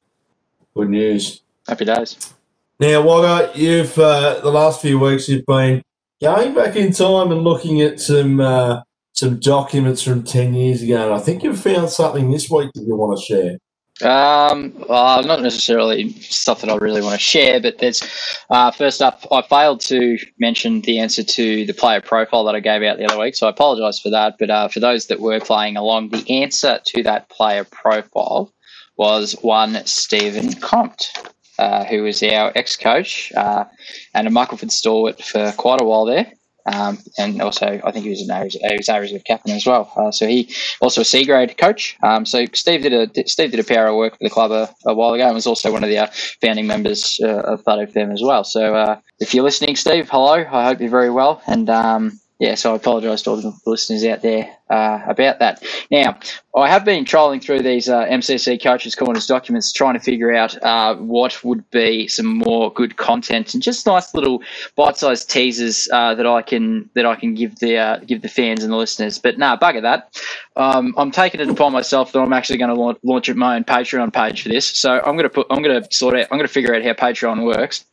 good 0.75 0.89
news. 0.89 1.43
Happy 1.69 1.85
days. 1.85 2.33
Now, 2.81 3.03
Wagga, 3.03 3.59
you've 3.59 3.99
uh, 3.99 4.41
the 4.41 4.51
last 4.51 4.81
few 4.81 4.99
weeks 4.99 5.29
you've 5.29 5.47
been 5.47 5.83
going 6.23 6.55
back 6.55 6.77
in 6.77 6.93
time 6.93 7.31
and 7.31 7.43
looking 7.43 7.83
at 7.83 8.01
some 8.01 8.41
uh, 8.41 8.81
some 9.15 9.39
documents 9.39 10.03
from 10.03 10.23
ten 10.23 10.55
years 10.55 10.83
ago, 10.83 11.05
and 11.05 11.15
I 11.15 11.19
think 11.19 11.43
you've 11.43 11.61
found 11.61 11.89
something 11.89 12.31
this 12.31 12.51
week 12.51 12.71
that 12.75 12.85
you 12.87 12.95
want 12.97 13.19
to 13.19 13.25
share. 13.25 13.59
Um, 14.03 14.75
well, 14.89 15.23
not 15.23 15.41
necessarily 15.41 16.11
stuff 16.15 16.61
that 16.63 16.69
I 16.69 16.75
really 16.77 17.01
want 17.01 17.15
to 17.15 17.21
share, 17.21 17.61
but 17.61 17.79
there's 17.79 18.03
uh, 18.51 18.73
first 18.73 19.01
up, 19.01 19.25
I 19.31 19.43
failed 19.43 19.81
to 19.83 20.19
mention 20.41 20.81
the 20.81 20.99
answer 20.99 21.23
to 21.23 21.65
the 21.65 21.73
player 21.73 22.01
profile 22.01 22.43
that 22.45 22.57
I 22.57 22.61
gave 22.61 22.83
out 22.83 22.99
the 22.99 23.05
other 23.05 23.21
week, 23.21 23.37
so 23.37 23.47
I 23.47 23.51
apologise 23.51 24.01
for 24.01 24.11
that. 24.11 24.35
But 24.41 24.51
uh, 24.51 24.67
for 24.67 24.81
those 24.81 25.07
that 25.07 25.21
were 25.21 25.39
playing 25.39 25.77
along, 25.77 26.09
the 26.09 26.29
answer 26.29 26.81
to 26.85 27.03
that 27.05 27.29
player 27.29 27.63
profile 27.63 28.53
was 28.97 29.37
one 29.43 29.81
Stephen 29.87 30.55
Compt, 30.55 31.31
uh, 31.61 31.85
who 31.85 32.03
was 32.03 32.21
our 32.25 32.51
ex-coach 32.57 33.33
uh, 33.37 33.65
and 34.13 34.27
a 34.27 34.31
Muckleford 34.31 34.73
stalwart 34.73 35.23
for 35.23 35.53
quite 35.53 35.81
a 35.81 35.85
while 35.85 36.05
there. 36.05 36.33
Um, 36.67 36.99
and 37.19 37.43
also, 37.43 37.81
I 37.85 37.91
think 37.91 38.05
he 38.05 38.11
was 38.11 38.23
an 38.23 38.31
Aries, 38.31 38.55
he 38.55 39.15
was 39.15 39.23
captain 39.27 39.53
as 39.53 39.67
well. 39.67 39.93
Uh, 39.97 40.11
so 40.11 40.27
he 40.27 40.51
also 40.81 41.03
a 41.03 41.05
C 41.05 41.25
grade 41.25 41.57
coach. 41.59 41.97
Um, 42.03 42.25
so 42.25 42.47
Steve 42.55 42.83
did 42.83 42.93
a 42.93 43.29
Steve 43.29 43.51
did 43.51 43.61
a 43.61 43.65
power 43.65 43.89
of 43.89 43.97
work 43.97 44.13
for 44.13 44.25
the 44.25 44.31
club 44.31 44.51
a, 44.51 44.75
a 44.87 44.95
while 44.95 45.13
ago 45.13 45.27
and 45.27 45.35
was 45.35 45.47
also 45.47 45.73
one 45.73 45.85
of 45.85 45.91
the 45.91 45.99
uh, 45.99 46.07
founding 46.41 46.67
members 46.67 47.21
uh, 47.23 47.41
of 47.41 47.63
Thud 47.63 47.91
FM 47.91 48.13
as 48.13 48.23
well. 48.23 48.45
So 48.45 48.75
uh, 48.75 49.01
if 49.21 49.35
you're 49.35 49.45
listening, 49.45 49.77
Steve, 49.77 50.09
hello. 50.11 50.45
I 50.51 50.65
hope 50.65 50.81
you're 50.81 50.91
very 50.91 51.11
well. 51.11 51.43
And 51.47 51.69
um, 51.69 52.21
yeah, 52.41 52.57
so 52.57 52.73
I 52.73 52.77
apologise 52.77 53.23
to 53.23 53.31
all 53.31 53.37
the 53.37 53.57
listeners 53.65 54.05
out 54.05 54.23
there 54.23 54.51
uh, 54.69 55.01
about 55.07 55.39
that. 55.39 55.63
Now, 55.93 56.19
I 56.57 56.69
have 56.69 56.85
been 56.85 57.05
trolling 57.05 57.39
through 57.39 57.63
these 57.63 57.89
uh, 57.89 58.07
MCC 58.07 58.61
Coaches 58.61 58.97
Corners 58.97 59.29
documents, 59.29 59.73
trying 59.73 59.95
to 59.95 60.01
figure 60.01 60.35
out 60.35 60.61
uh, 60.65 60.97
what 60.97 61.45
would 61.45 61.69
be 61.71 62.09
some 62.09 62.39
more 62.39 62.73
good 62.73 62.97
content 62.97 63.55
and 63.55 63.63
just 63.63 63.87
nice 63.87 64.13
little 64.15 64.43
bite-sized 64.75 65.31
teasers 65.31 65.89
uh, 65.93 66.17
that 66.17 66.27
I 66.27 66.43
can 66.43 66.91
that 66.95 67.07
I 67.07 67.15
can 67.15 67.35
give 67.35 67.61
the 67.61 67.77
uh, 67.77 67.99
give 67.99 68.23
the 68.23 68.29
fans 68.29 68.65
and 68.65 68.73
the 68.73 68.77
listeners. 68.77 69.17
But 69.17 69.39
nah, 69.39 69.57
bugger 69.57 69.83
that. 69.83 70.21
Um, 70.57 70.93
I'm 70.97 71.13
taking 71.13 71.41
it 71.41 71.49
upon 71.49 71.73
myself 71.73 72.11
that 72.13 72.19
I'm 72.19 72.33
actually 72.33 72.59
going 72.59 72.75
to 72.75 72.81
launch, 72.81 72.99
launch 73.05 73.33
my 73.33 73.55
own 73.55 73.65
Patreon 73.65 74.13
page 74.13 74.43
for 74.43 74.49
this. 74.49 74.67
So 74.67 74.95
I'm 74.95 75.17
going 75.17 75.23
to 75.23 75.31
put 75.31 75.47
I'm 75.51 75.63
going 75.63 75.81
to 75.81 75.89
sort 75.93 76.15
out 76.15 76.27
I'm 76.33 76.39
going 76.39 76.49
to 76.49 76.53
figure 76.53 76.75
out 76.75 76.83
how 76.83 76.95
Patreon 76.95 77.45
works 77.45 77.85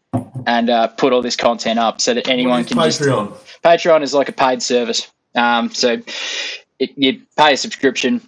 and 0.45 0.69
uh, 0.69 0.88
put 0.88 1.13
all 1.13 1.21
this 1.21 1.36
content 1.36 1.80
up 1.80 2.02
so 2.02 2.13
that 2.13 2.28
anyone 2.28 2.63
can 2.63 2.78
just 2.78 3.02
Patreon. 3.02 3.34
Patreon 3.63 4.02
is 4.02 4.13
like 4.13 4.30
a 4.30 4.34
paid 4.34 4.62
service. 4.62 5.12
Um, 5.36 5.69
so 5.69 5.97
it, 6.80 6.91
you 6.95 7.21
pay 7.38 7.54
a 7.54 7.58
subscription 7.58 8.21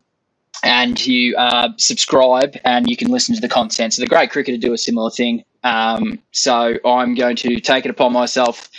and 0.63 1.06
you 1.06 1.36
uh, 1.36 1.69
subscribe 1.78 2.56
and 2.63 2.89
you 2.89 2.96
can 2.96 3.10
listen 3.10 3.36
to 3.36 3.41
the 3.41 3.50
content. 3.50 3.93
So 3.93 4.02
the 4.02 4.08
Grade 4.08 4.30
Cricketer 4.30 4.58
do 4.58 4.74
a 4.74 4.78
similar 4.78 5.10
thing. 5.10 5.43
Um, 5.63 6.19
so 6.32 6.76
I'm 6.86 7.15
going 7.15 7.36
to 7.38 7.60
take 7.60 7.86
it 7.86 7.91
upon 7.91 8.13
myself 8.13 8.69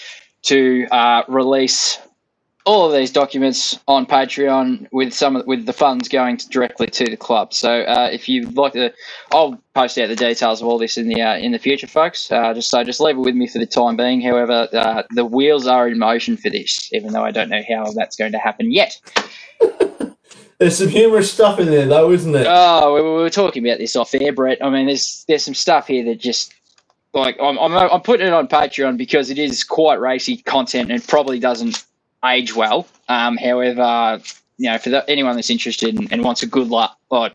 to 0.43 0.87
uh, 0.91 1.23
release 1.29 1.99
all 2.67 2.87
of 2.87 2.97
these 2.97 3.11
documents 3.11 3.79
on 3.89 4.07
Patreon 4.07 4.89
with 4.91 5.13
some 5.13 5.37
of, 5.37 5.47
with 5.47 5.67
the 5.67 5.73
funds 5.73 6.09
going 6.09 6.39
to, 6.39 6.49
directly 6.49 6.87
to 6.87 7.05
the 7.05 7.17
club. 7.17 7.53
So 7.53 7.83
uh, 7.83 8.09
if 8.11 8.29
you'd 8.29 8.57
like 8.57 8.73
to, 8.73 8.93
I'll 9.33 9.61
post 9.75 9.99
out 9.99 10.09
the 10.09 10.17
details 10.17 10.63
of 10.63 10.69
all 10.69 10.79
this 10.79 10.97
in 10.97 11.09
the 11.09 11.21
uh, 11.21 11.37
in 11.37 11.53
the 11.53 11.59
future, 11.59 11.87
folks. 11.87 12.33
Uh, 12.33 12.55
just 12.55 12.71
so 12.71 12.83
just 12.83 13.01
leave 13.01 13.17
it 13.17 13.21
with 13.21 13.35
me 13.35 13.49
for 13.49 13.59
the 13.59 13.67
time 13.67 13.97
being. 13.97 14.21
However, 14.23 14.69
uh, 14.73 15.03
the 15.11 15.27
wheels 15.27 15.67
are 15.67 15.89
in 15.89 15.99
motion 15.99 16.37
for 16.37 16.49
this, 16.49 16.91
even 16.93 17.13
though 17.13 17.25
I 17.25 17.31
don't 17.31 17.51
know 17.51 17.63
how 17.69 17.93
that's 17.93 18.17
going 18.17 18.33
to 18.33 18.39
happen 18.39 18.73
yet. 18.73 18.99
There's 20.59 20.79
some 20.79 20.89
humorous 20.89 21.33
stuff 21.33 21.59
in 21.59 21.67
there, 21.67 21.85
though, 21.85 22.13
isn't 22.13 22.31
there? 22.31 22.47
Oh, 22.49 22.95
we, 22.95 23.03
we 23.03 23.09
were 23.09 23.29
talking 23.29 23.67
about 23.67 23.79
this 23.79 23.97
off 23.97 24.15
air, 24.15 24.33
Brett. 24.33 24.65
I 24.65 24.71
mean, 24.71 24.87
there's 24.87 25.25
there's 25.27 25.45
some 25.45 25.53
stuff 25.53 25.89
here 25.89 26.05
that 26.05 26.21
just 26.21 26.55
like 27.13 27.37
I'm 27.43 27.59
I'm, 27.59 27.75
I'm 27.75 28.01
putting 28.01 28.29
it 28.29 28.33
on 28.33 28.47
Patreon 28.49 28.97
because 28.97 29.31
it 29.31 29.39
is 29.39 29.65
quite 29.65 30.01
racy 30.01 30.39
content 30.39 30.93
and 30.93 31.07
probably 31.07 31.41
doesn't 31.41 31.85
age 32.25 32.55
well. 32.55 32.87
Um, 33.09 33.37
however, 33.37 34.21
you 34.59 34.71
know, 34.71 34.79
for 34.79 34.91
the, 34.91 35.09
anyone 35.11 35.37
that's 35.37 35.51
interested 35.51 35.99
and, 35.99 36.13
and 36.13 36.25
wants 36.25 36.43
a 36.43 36.47
good 36.47 36.69
luck 36.69 36.97
or 37.11 37.31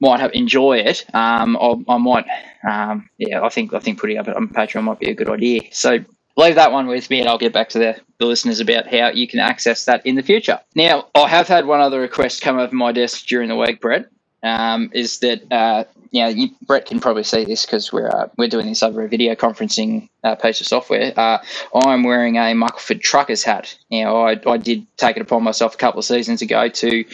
might 0.00 0.20
have 0.20 0.32
enjoy 0.32 0.78
it, 0.78 1.04
um, 1.14 1.56
I, 1.88 1.98
might, 1.98 2.26
um, 2.68 3.08
yeah, 3.18 3.42
I 3.42 3.48
think 3.48 3.72
I 3.72 3.78
think 3.78 4.00
putting 4.00 4.18
up 4.18 4.28
on 4.28 4.48
Patreon 4.48 4.84
might 4.84 4.98
be 4.98 5.10
a 5.10 5.14
good 5.14 5.28
idea. 5.28 5.62
So 5.72 5.98
leave 6.36 6.54
that 6.54 6.72
one 6.72 6.86
with 6.86 7.08
me, 7.10 7.20
and 7.20 7.28
I'll 7.28 7.38
get 7.38 7.52
back 7.52 7.68
to 7.70 7.78
the, 7.78 8.00
the 8.18 8.26
listeners 8.26 8.60
about 8.60 8.86
how 8.86 9.08
you 9.08 9.28
can 9.28 9.40
access 9.40 9.84
that 9.84 10.04
in 10.06 10.14
the 10.16 10.22
future. 10.22 10.58
Now, 10.74 11.08
I 11.14 11.28
have 11.28 11.48
had 11.48 11.66
one 11.66 11.80
other 11.80 12.00
request 12.00 12.42
come 12.42 12.58
over 12.58 12.74
my 12.74 12.92
desk 12.92 13.26
during 13.26 13.48
the 13.48 13.56
week, 13.56 13.80
Brett. 13.80 14.06
Um, 14.42 14.90
is 14.94 15.18
that 15.18 15.50
uh, 15.52 15.84
you 16.10 16.22
know, 16.22 16.28
you, 16.28 16.50
Brett 16.66 16.86
can 16.86 16.98
probably 17.00 17.22
see 17.22 17.44
this 17.44 17.64
because 17.64 17.92
we're 17.92 18.08
uh, 18.08 18.28
we're 18.36 18.48
doing 18.48 18.66
this 18.66 18.82
over 18.82 19.02
a 19.02 19.08
video 19.08 19.34
conferencing 19.34 20.08
uh, 20.24 20.34
piece 20.34 20.60
of 20.60 20.66
software. 20.66 21.12
Uh, 21.16 21.38
I'm 21.74 22.02
wearing 22.02 22.36
a 22.36 22.52
Muckleford 22.54 23.00
Truckers 23.00 23.44
hat. 23.44 23.76
Now, 23.90 24.16
I, 24.16 24.40
I 24.46 24.56
did 24.56 24.86
take 24.96 25.16
it 25.16 25.22
upon 25.22 25.42
myself 25.44 25.74
a 25.74 25.78
couple 25.78 26.00
of 26.00 26.04
seasons 26.04 26.42
ago 26.42 26.68
to 26.68 27.04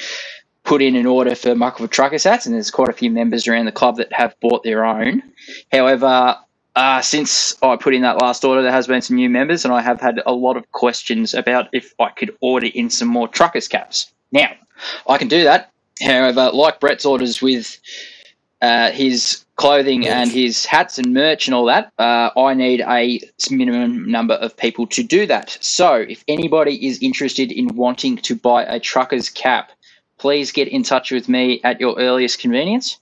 put 0.64 0.82
in 0.82 0.96
an 0.96 1.06
order 1.06 1.34
for 1.34 1.54
Muckleford 1.54 1.90
Truckers 1.90 2.24
hats, 2.24 2.46
and 2.46 2.54
there's 2.54 2.70
quite 2.70 2.88
a 2.88 2.94
few 2.94 3.10
members 3.10 3.46
around 3.46 3.66
the 3.66 3.72
club 3.72 3.96
that 3.96 4.12
have 4.12 4.34
bought 4.40 4.62
their 4.64 4.84
own. 4.84 5.22
However, 5.72 6.36
uh, 6.74 7.00
since 7.02 7.56
I 7.62 7.76
put 7.76 7.94
in 7.94 8.02
that 8.02 8.20
last 8.20 8.44
order, 8.44 8.62
there 8.62 8.72
has 8.72 8.86
been 8.86 9.02
some 9.02 9.16
new 9.16 9.30
members, 9.30 9.64
and 9.64 9.74
I 9.74 9.82
have 9.82 10.00
had 10.00 10.22
a 10.24 10.32
lot 10.32 10.56
of 10.56 10.70
questions 10.72 11.34
about 11.34 11.68
if 11.72 11.94
I 12.00 12.10
could 12.10 12.34
order 12.40 12.66
in 12.66 12.88
some 12.90 13.08
more 13.08 13.28
truckers 13.28 13.68
caps. 13.68 14.10
Now, 14.32 14.50
I 15.06 15.18
can 15.18 15.28
do 15.28 15.44
that. 15.44 15.70
However, 16.02 16.50
like 16.52 16.80
Brett's 16.80 17.06
orders 17.06 17.40
with 17.40 17.78
uh, 18.60 18.90
his 18.90 19.44
clothing 19.56 20.06
and 20.06 20.30
his 20.30 20.66
hats 20.66 20.98
and 20.98 21.14
merch 21.14 21.46
and 21.46 21.54
all 21.54 21.64
that, 21.66 21.92
uh, 21.98 22.30
I 22.36 22.54
need 22.54 22.82
a 22.82 23.20
minimum 23.50 24.10
number 24.10 24.34
of 24.34 24.56
people 24.56 24.86
to 24.88 25.02
do 25.02 25.26
that. 25.26 25.56
So, 25.60 25.94
if 25.94 26.24
anybody 26.28 26.86
is 26.86 27.02
interested 27.02 27.50
in 27.50 27.68
wanting 27.74 28.18
to 28.18 28.36
buy 28.36 28.64
a 28.64 28.78
trucker's 28.78 29.30
cap, 29.30 29.72
please 30.18 30.52
get 30.52 30.68
in 30.68 30.82
touch 30.82 31.10
with 31.10 31.28
me 31.28 31.60
at 31.64 31.80
your 31.80 31.98
earliest 31.98 32.40
convenience. 32.40 32.98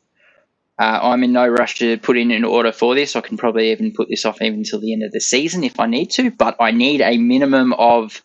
Uh, 0.79 0.99
I'm 1.03 1.23
in 1.23 1.33
no 1.33 1.47
rush 1.47 1.79
to 1.79 1.99
put 1.99 2.17
in 2.17 2.33
an 2.33 2.45
order 2.45 2.73
for 2.73 2.95
this. 2.97 3.15
I 3.15 3.21
can 3.21 3.37
probably 3.37 3.71
even 3.71 3.93
put 3.93 4.09
this 4.09 4.25
off 4.25 4.43
even 4.43 4.61
until 4.61 4.81
the 4.81 4.93
end 4.93 5.05
of 5.05 5.13
the 5.13 5.21
season 5.21 5.63
if 5.63 5.79
I 5.79 5.87
need 5.87 6.11
to, 6.13 6.33
but 6.33 6.57
I 6.59 6.73
need 6.73 7.01
a 7.01 7.17
minimum 7.17 7.73
of 7.75 8.23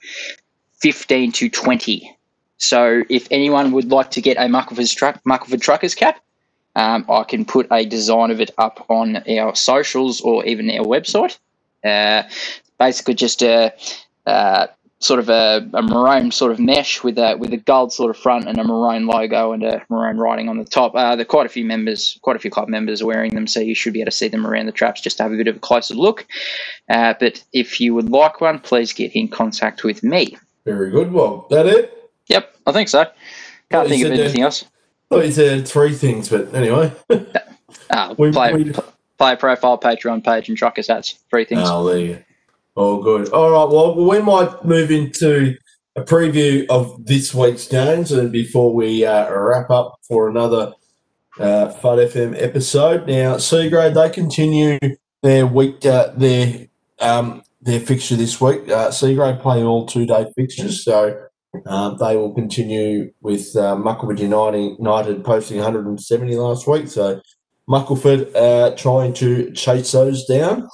15 0.81 1.31
to 1.33 1.49
20. 1.49 2.18
So 2.59 3.03
if 3.09 3.27
anyone 3.31 3.71
would 3.71 3.89
like 3.89 4.11
to 4.11 4.21
get 4.21 4.37
a 4.37 4.41
Muckleford, 4.41 4.95
truck, 4.95 5.21
Muckleford 5.23 5.61
Truckers 5.61 5.95
cap, 5.95 6.19
um, 6.75 7.05
I 7.09 7.23
can 7.23 7.45
put 7.45 7.67
a 7.71 7.85
design 7.85 8.31
of 8.31 8.39
it 8.39 8.51
up 8.57 8.85
on 8.89 9.17
our 9.27 9.55
socials 9.55 10.21
or 10.21 10.45
even 10.45 10.69
our 10.69 10.85
website. 10.85 11.37
Uh, 11.83 12.23
basically, 12.77 13.15
just 13.15 13.41
a, 13.41 13.73
uh, 14.25 14.67
sort 14.99 15.19
of 15.19 15.29
a, 15.29 15.67
a, 15.73 15.81
maroon 15.81 16.29
sort 16.29 16.51
of 16.51 16.59
mesh 16.59 17.03
with 17.03 17.17
a 17.17 17.37
with 17.37 17.53
a 17.53 17.57
gold 17.57 17.93
sort 17.93 18.09
of 18.09 18.17
front 18.17 18.47
and 18.47 18.57
a 18.57 18.63
maroon 18.65 19.07
logo 19.07 19.53
and 19.53 19.63
a 19.63 19.81
maroon 19.89 20.17
writing 20.17 20.49
on 20.49 20.57
the 20.57 20.65
top. 20.65 20.93
Uh, 20.93 21.15
there 21.15 21.21
are 21.21 21.25
quite 21.25 21.45
a 21.45 21.49
few 21.49 21.63
members, 21.63 22.19
quite 22.21 22.35
a 22.35 22.39
few 22.39 22.51
club 22.51 22.67
members 22.67 23.01
wearing 23.01 23.33
them, 23.33 23.47
so 23.47 23.61
you 23.61 23.73
should 23.73 23.93
be 23.93 24.01
able 24.01 24.11
to 24.11 24.17
see 24.17 24.27
them 24.27 24.45
around 24.45 24.65
the 24.65 24.73
traps 24.73 24.99
just 25.01 25.17
to 25.17 25.23
have 25.23 25.31
a 25.31 25.37
bit 25.37 25.47
of 25.47 25.55
a 25.55 25.59
closer 25.59 25.95
look. 25.95 26.27
Uh, 26.89 27.13
but 27.19 27.41
if 27.53 27.79
you 27.79 27.95
would 27.95 28.09
like 28.09 28.41
one, 28.41 28.59
please 28.59 28.91
get 28.91 29.15
in 29.15 29.29
contact 29.29 29.85
with 29.85 30.03
me. 30.03 30.37
Very 30.65 30.91
good. 30.91 31.13
Well, 31.13 31.47
that 31.49 31.65
it? 31.65 31.98
Yep, 32.29 32.55
I 32.65 32.71
think 32.71 32.89
so. 32.89 33.05
Can't 33.69 33.87
think 33.87 34.05
of 34.05 34.11
anything 34.11 34.41
else. 34.41 34.65
thought 35.09 35.25
you 35.25 35.31
said 35.31 35.67
three 35.67 35.93
things, 35.93 36.29
but 36.29 36.53
anyway. 36.53 36.91
uh, 37.89 38.15
we, 38.17 38.31
play, 38.31 38.53
we, 38.53 38.73
player 39.17 39.35
profile, 39.35 39.77
Patreon 39.77 40.23
page, 40.23 40.49
and 40.49 40.57
truckers 40.57 40.87
hats. 40.87 41.19
Three 41.29 41.45
things. 41.45 41.61
Oh, 41.65 41.87
there 41.87 41.99
you 41.99 42.13
go. 42.15 42.23
All 42.75 43.03
good. 43.03 43.29
All 43.29 43.51
right. 43.51 43.69
Well, 43.73 43.95
we 43.95 44.21
might 44.21 44.63
move 44.63 44.89
into 44.89 45.55
a 45.95 46.01
preview 46.01 46.65
of 46.69 47.05
this 47.05 47.33
week's 47.33 47.67
games, 47.67 48.11
and 48.11 48.31
before 48.31 48.73
we 48.73 49.05
uh, 49.05 49.31
wrap 49.31 49.69
up 49.69 49.99
for 50.07 50.29
another 50.29 50.73
uh, 51.39 51.73
FUD 51.81 52.11
FM 52.11 52.41
episode. 52.41 53.07
Now, 53.07 53.37
C 53.37 53.69
grade 53.69 53.93
they 53.93 54.09
continue 54.09 54.77
their 55.21 55.45
week 55.47 55.85
uh, 55.85 56.11
their 56.15 56.67
um, 56.99 57.43
their 57.61 57.79
fixture 57.79 58.15
this 58.15 58.39
week. 58.39 58.69
Uh, 58.69 58.91
C 58.91 59.15
grade 59.15 59.39
play 59.39 59.63
all 59.63 59.85
two 59.85 60.05
day 60.05 60.25
fixtures, 60.35 60.83
so 60.83 61.27
um, 61.65 61.97
they 61.97 62.15
will 62.15 62.33
continue 62.33 63.11
with 63.21 63.55
uh, 63.55 63.75
Muckleford 63.75 64.19
United, 64.19 65.23
posting 65.23 65.57
170 65.57 66.35
last 66.35 66.67
week. 66.67 66.87
So 66.87 67.21
Muckleford 67.69 68.35
uh, 68.35 68.75
trying 68.75 69.13
to 69.13 69.51
chase 69.51 69.91
those 69.91 70.25
down. 70.25 70.67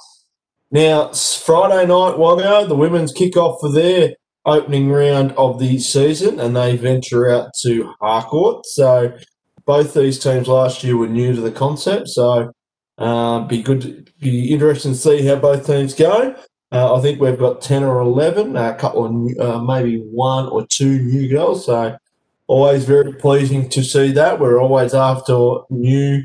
Now, 0.70 1.12
Friday 1.12 1.86
night, 1.86 2.18
Wagga, 2.18 2.66
the 2.66 2.74
women's 2.74 3.12
kick 3.12 3.36
off 3.36 3.60
for 3.60 3.70
their 3.70 4.14
opening 4.44 4.90
round 4.90 5.32
of 5.32 5.58
the 5.58 5.78
season 5.78 6.40
and 6.40 6.56
they 6.56 6.76
venture 6.76 7.28
out 7.28 7.50
to 7.62 7.92
Harcourt. 8.00 8.64
So 8.66 9.16
both 9.64 9.94
these 9.94 10.18
teams 10.18 10.48
last 10.48 10.84
year 10.84 10.96
were 10.96 11.08
new 11.08 11.34
to 11.34 11.40
the 11.40 11.50
concept. 11.50 12.08
So 12.08 12.52
uh, 12.98 13.40
be 13.40 13.62
good, 13.62 13.80
to, 13.82 14.04
be 14.20 14.52
interesting 14.52 14.92
to 14.92 14.98
see 14.98 15.26
how 15.26 15.36
both 15.36 15.66
teams 15.66 15.94
go. 15.94 16.36
Uh, 16.72 16.96
I 16.96 17.00
think 17.00 17.20
we've 17.20 17.38
got 17.38 17.62
10 17.62 17.84
or 17.84 18.00
11, 18.00 18.56
a 18.56 18.74
couple 18.74 19.04
of 19.04 19.12
new, 19.12 19.36
uh, 19.40 19.62
maybe 19.62 19.98
one 19.98 20.48
or 20.48 20.66
two 20.66 20.98
new 20.98 21.28
girls. 21.28 21.66
So 21.66 21.96
always 22.48 22.84
very 22.84 23.12
pleasing 23.12 23.68
to 23.70 23.84
see 23.84 24.12
that. 24.12 24.40
We're 24.40 24.60
always 24.60 24.92
after 24.92 25.58
new, 25.70 26.24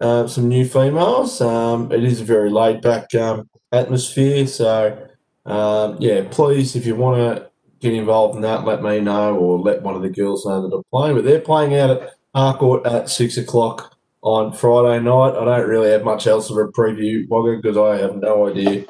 uh, 0.00 0.28
some 0.28 0.48
new 0.48 0.64
females. 0.64 1.40
Um, 1.40 1.90
it 1.90 2.04
is 2.04 2.20
a 2.20 2.24
very 2.24 2.50
laid 2.50 2.82
back 2.82 3.14
um, 3.14 3.48
atmosphere. 3.72 4.46
So, 4.46 5.08
um, 5.44 5.96
yeah, 5.98 6.24
please, 6.30 6.76
if 6.76 6.86
you 6.86 6.94
want 6.94 7.16
to 7.16 7.50
get 7.80 7.92
involved 7.92 8.36
in 8.36 8.42
that, 8.42 8.64
let 8.64 8.82
me 8.82 9.00
know 9.00 9.36
or 9.36 9.58
let 9.58 9.82
one 9.82 9.96
of 9.96 10.02
the 10.02 10.10
girls 10.10 10.46
know 10.46 10.62
that 10.62 10.76
are 10.76 10.82
playing. 10.90 11.16
But 11.16 11.24
they're 11.24 11.40
playing 11.40 11.74
out 11.74 11.90
at 11.90 12.10
Harcourt 12.32 12.86
at 12.86 13.08
six 13.08 13.36
o'clock 13.36 13.96
on 14.22 14.52
Friday 14.52 15.02
night. 15.02 15.34
I 15.36 15.44
don't 15.44 15.68
really 15.68 15.90
have 15.90 16.04
much 16.04 16.28
else 16.28 16.48
of 16.48 16.58
a 16.58 16.68
preview, 16.68 17.26
Wagga, 17.28 17.60
because 17.60 17.76
I 17.76 18.00
have 18.00 18.16
no 18.16 18.48
idea 18.48 18.84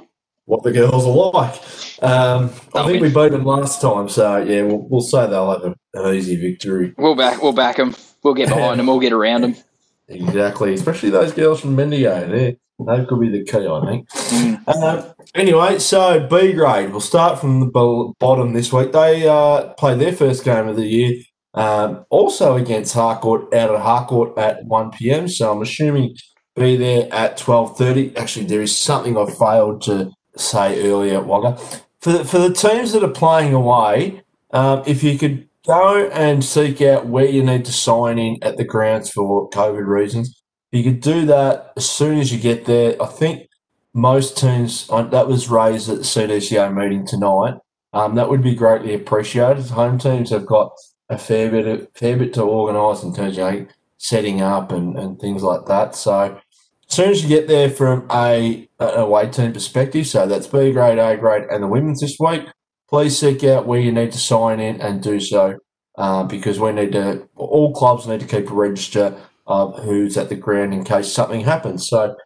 what 0.51 0.65
the 0.65 0.73
girls 0.73 1.07
are 1.07 1.33
like. 1.33 1.55
Um, 2.03 2.51
I 2.75 2.87
think 2.87 3.01
we 3.01 3.09
beat 3.09 3.31
them 3.31 3.45
last 3.45 3.81
time, 3.81 4.09
so 4.09 4.39
yeah, 4.39 4.63
we'll, 4.63 4.87
we'll 4.89 5.01
say 5.01 5.27
they'll 5.29 5.53
have 5.53 5.75
an 5.95 6.15
easy 6.15 6.37
victory. 6.37 6.93
We'll 6.99 7.15
back, 7.15 7.41
we'll 7.41 7.53
back 7.53 7.77
them. 7.77 7.95
We'll 8.23 8.35
get 8.35 8.49
behind 8.49 8.81
them. 8.81 8.87
We'll 8.87 9.01
get 9.01 9.13
around 9.13 9.43
them. 9.43 9.57
Exactly, 10.13 10.75
especially 10.75 11.11
those 11.11 11.33
girls 11.33 11.61
from 11.61 11.77
Bendigo. 11.77 12.29
They 12.29 12.57
that 12.85 13.07
could 13.07 13.21
be 13.21 13.29
the 13.29 13.45
key, 13.45 13.69
I 13.69 13.87
think. 13.87 14.09
Mm. 14.09 14.65
Uh, 14.67 15.13
anyway, 15.37 15.79
so 15.79 16.27
B 16.27 16.53
grade. 16.53 16.91
We'll 16.91 17.01
start 17.01 17.39
from 17.39 17.61
the 17.61 18.15
bottom 18.19 18.53
this 18.53 18.73
week. 18.73 18.91
They 18.91 19.29
uh, 19.29 19.69
play 19.75 19.97
their 19.97 20.13
first 20.13 20.43
game 20.43 20.67
of 20.67 20.75
the 20.75 20.85
year, 20.85 21.23
um, 21.55 22.05
also 22.11 22.57
against 22.57 22.93
Harcourt 22.93 23.55
out 23.55 23.73
at 23.73 23.81
Harcourt 23.81 24.37
at 24.37 24.65
one 24.65 24.91
pm. 24.91 25.29
So 25.29 25.53
I'm 25.53 25.63
assuming 25.63 26.17
be 26.57 26.77
there 26.77 27.07
at 27.13 27.37
twelve 27.37 27.79
thirty. 27.79 28.17
Actually, 28.17 28.47
there 28.47 28.63
is 28.63 28.77
something 28.77 29.17
I 29.17 29.27
failed 29.27 29.83
to 29.83 30.11
say 30.37 30.91
earlier, 30.91 31.21
Wagga. 31.21 31.59
For 32.01 32.13
the, 32.13 32.25
for 32.25 32.39
the 32.39 32.53
teams 32.53 32.93
that 32.93 33.03
are 33.03 33.09
playing 33.09 33.53
away, 33.53 34.23
um, 34.53 34.83
if 34.87 35.03
you 35.03 35.19
could 35.19 35.49
go 35.67 36.09
and 36.09 36.45
seek 36.45 36.81
out 36.81 37.07
where 37.07 37.27
you 37.27 37.43
need 37.43 37.65
to 37.67 37.73
sign 37.73 38.19
in 38.19 38.39
at 38.43 38.57
the 38.57 38.65
grounds 38.65 39.11
for 39.11 39.51
COVID 39.51 39.87
reasons 39.87 40.41
you 40.73 40.85
could 40.85 41.01
do 41.01 41.27
that 41.27 41.73
as 41.77 41.89
soon 41.89 42.19
as 42.19 42.33
you 42.33 42.39
get 42.39 42.65
there. 42.65 43.01
I 43.03 43.07
think 43.07 43.49
most 43.93 44.39
teams, 44.39 44.87
that 44.87 45.27
was 45.27 45.49
raised 45.49 45.89
at 45.89 45.99
the 45.99 46.05
CDCA 46.05 46.73
meeting 46.73 47.07
tonight. 47.07 47.55
Um, 47.93 48.15
that 48.15 48.29
would 48.29 48.43
be 48.43 48.55
greatly 48.55 48.95
appreciated. 48.95 49.67
Home 49.67 49.99
teams 49.99 50.31
have 50.31 50.47
got 50.47 50.73
a 51.09 51.19
fair 51.19 51.51
bit, 51.51 51.67
of, 51.67 51.89
fair 51.95 52.17
bit 52.17 52.33
to 52.35 52.43
organise 52.43 53.03
in 53.03 53.13
terms 53.13 53.37
of 53.37 53.53
you 53.53 53.61
know, 53.61 53.67
setting 53.99 54.41
up 54.41 54.71
and, 54.71 54.97
and 54.97 55.19
things 55.19 55.43
like 55.43 55.67
that. 55.67 55.97
So 55.97 56.41
as 56.91 56.97
soon 56.97 57.11
as 57.11 57.23
you 57.23 57.29
get 57.29 57.47
there 57.47 57.71
from 57.71 58.07
a 58.11 58.69
an 58.81 59.01
away 59.01 59.31
team 59.31 59.53
perspective, 59.53 60.07
so 60.07 60.27
that's 60.27 60.49
B 60.49 60.73
grade, 60.73 60.99
A 60.99 61.17
grade, 61.17 61.45
and 61.49 61.63
the 61.63 61.69
women's 61.69 62.01
this 62.01 62.17
week, 62.19 62.49
please 62.89 63.17
seek 63.17 63.45
out 63.45 63.67
where 63.67 63.79
you 63.79 63.93
need 63.93 64.11
to 64.13 64.19
sign 64.19 64.59
in 64.59 64.81
and 64.81 65.03
do 65.03 65.21
so 65.21 65.59
uh, 65.97 66.25
because 66.25 66.59
we 66.59 66.73
need 66.73 66.93
to. 66.93 67.29
All 67.37 67.73
clubs 67.73 68.09
need 68.09 68.21
to 68.21 68.27
keep 68.27 68.51
a 68.51 68.55
register 68.55 69.17
of 69.47 69.79
who's 69.85 70.17
at 70.17 70.31
the 70.31 70.35
ground 70.35 70.75
in 70.75 70.85
case 70.85 71.13
something 71.13 71.43
happens. 71.43 71.89
So 71.89 72.17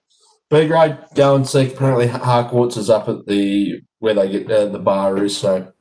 B 0.49 0.67
grade, 0.67 0.97
go 1.15 1.37
and 1.37 1.47
seek. 1.47 1.75
Apparently, 1.75 2.07
Harcourts 2.07 2.79
is 2.79 2.89
up 2.89 3.09
at 3.09 3.27
the 3.27 3.81
where 3.99 4.15
they 4.15 4.31
get 4.31 4.51
uh, 4.51 4.67
the 4.67 4.79
bar 4.79 5.23
is. 5.23 5.37
So 5.37 5.73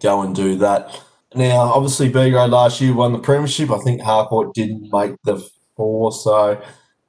go 0.00 0.22
and 0.22 0.34
do 0.34 0.56
that. 0.56 1.00
Now, 1.36 1.60
obviously, 1.60 2.08
B 2.08 2.30
grade 2.30 2.50
last 2.50 2.80
year 2.80 2.92
won 2.92 3.12
the 3.12 3.18
premiership. 3.20 3.70
I 3.70 3.78
think 3.78 4.02
Harcourt 4.02 4.52
didn't 4.52 4.90
make 4.90 5.14
the 5.22 5.48
four, 5.76 6.10
so 6.10 6.60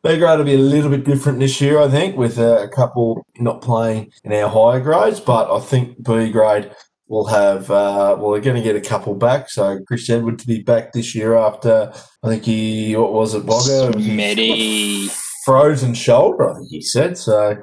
B 0.07 0.17
grade 0.17 0.37
will 0.37 0.45
be 0.45 0.55
a 0.55 0.57
little 0.57 0.89
bit 0.89 1.03
different 1.03 1.39
this 1.39 1.59
year. 1.59 1.79
I 1.79 1.89
think 1.89 2.15
with 2.15 2.37
a 2.37 2.69
couple 2.73 3.25
not 3.39 3.61
playing 3.61 4.11
in 4.23 4.33
our 4.33 4.49
higher 4.49 4.79
grades, 4.79 5.19
but 5.19 5.53
I 5.53 5.59
think 5.59 6.03
B 6.03 6.31
grade 6.31 6.71
We'll 7.09 7.25
have, 7.27 7.71
uh, 7.71 8.17
well, 8.19 8.31
we're 8.31 8.41
going 8.41 8.57
to 8.57 8.61
get 8.61 8.75
a 8.75 8.81
couple 8.81 9.15
back. 9.15 9.49
So 9.49 9.79
Chris 9.87 10.09
Edward 10.09 10.39
to 10.39 10.47
be 10.47 10.61
back 10.61 10.91
this 10.91 11.15
year 11.15 11.37
after, 11.37 11.93
I 12.21 12.27
think 12.27 12.43
he, 12.43 12.97
what 12.97 13.13
was 13.13 13.33
it, 13.33 13.43
Bogger? 13.43 13.93
Smitty. 13.93 15.09
Frozen 15.45 15.93
shoulder, 15.93 16.49
I 16.49 16.55
think 16.55 16.67
he 16.69 16.81
said. 16.81 17.17
So 17.17 17.55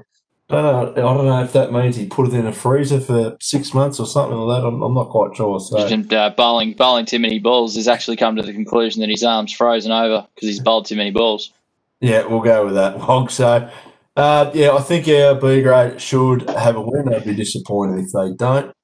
I 0.49 0.55
don't, 0.55 0.97
know, 0.97 1.11
I 1.11 1.15
don't 1.15 1.27
know 1.27 1.43
if 1.43 1.53
that 1.53 1.73
means 1.73 1.97
he 1.97 2.07
put 2.07 2.29
it 2.29 2.33
in 2.33 2.47
a 2.47 2.55
freezer 2.55 3.01
for 3.01 3.37
six 3.39 3.75
months 3.75 4.01
or 4.01 4.07
something 4.07 4.35
like 4.35 4.63
that. 4.63 4.67
I'm, 4.67 4.83
I'm 4.83 4.95
not 4.95 5.11
quite 5.11 5.37
sure. 5.37 5.61
So 5.61 5.77
uh, 5.77 6.31
bowling, 6.31 6.73
bowling 6.73 7.05
too 7.05 7.19
many 7.19 7.39
balls 7.39 7.75
has 7.77 7.87
actually 7.87 8.17
come 8.17 8.37
to 8.37 8.43
the 8.43 8.55
conclusion 8.55 9.03
that 9.03 9.11
his 9.11 9.23
arm's 9.23 9.53
frozen 9.53 9.93
over 9.93 10.27
because 10.35 10.49
he's 10.49 10.61
bowled 10.61 10.87
too 10.87 10.97
many 10.97 11.11
balls. 11.11 11.53
Yeah, 12.05 12.27
we'll 12.27 12.41
go 12.41 12.67
with 12.67 12.75
that, 12.75 12.99
Hog. 12.99 13.31
So, 13.31 13.67
uh, 14.15 14.51
yeah, 14.53 14.73
I 14.73 14.83
think 14.83 15.09
our 15.09 15.35
B 15.35 15.63
grade 15.63 15.99
should 15.99 16.47
have 16.51 16.77
a 16.77 16.81
win. 16.83 17.15
I'd 17.15 17.25
be 17.25 17.35
disappointed 17.35 18.05
if 18.05 18.13
they 18.13 18.35
don't. 18.37 18.75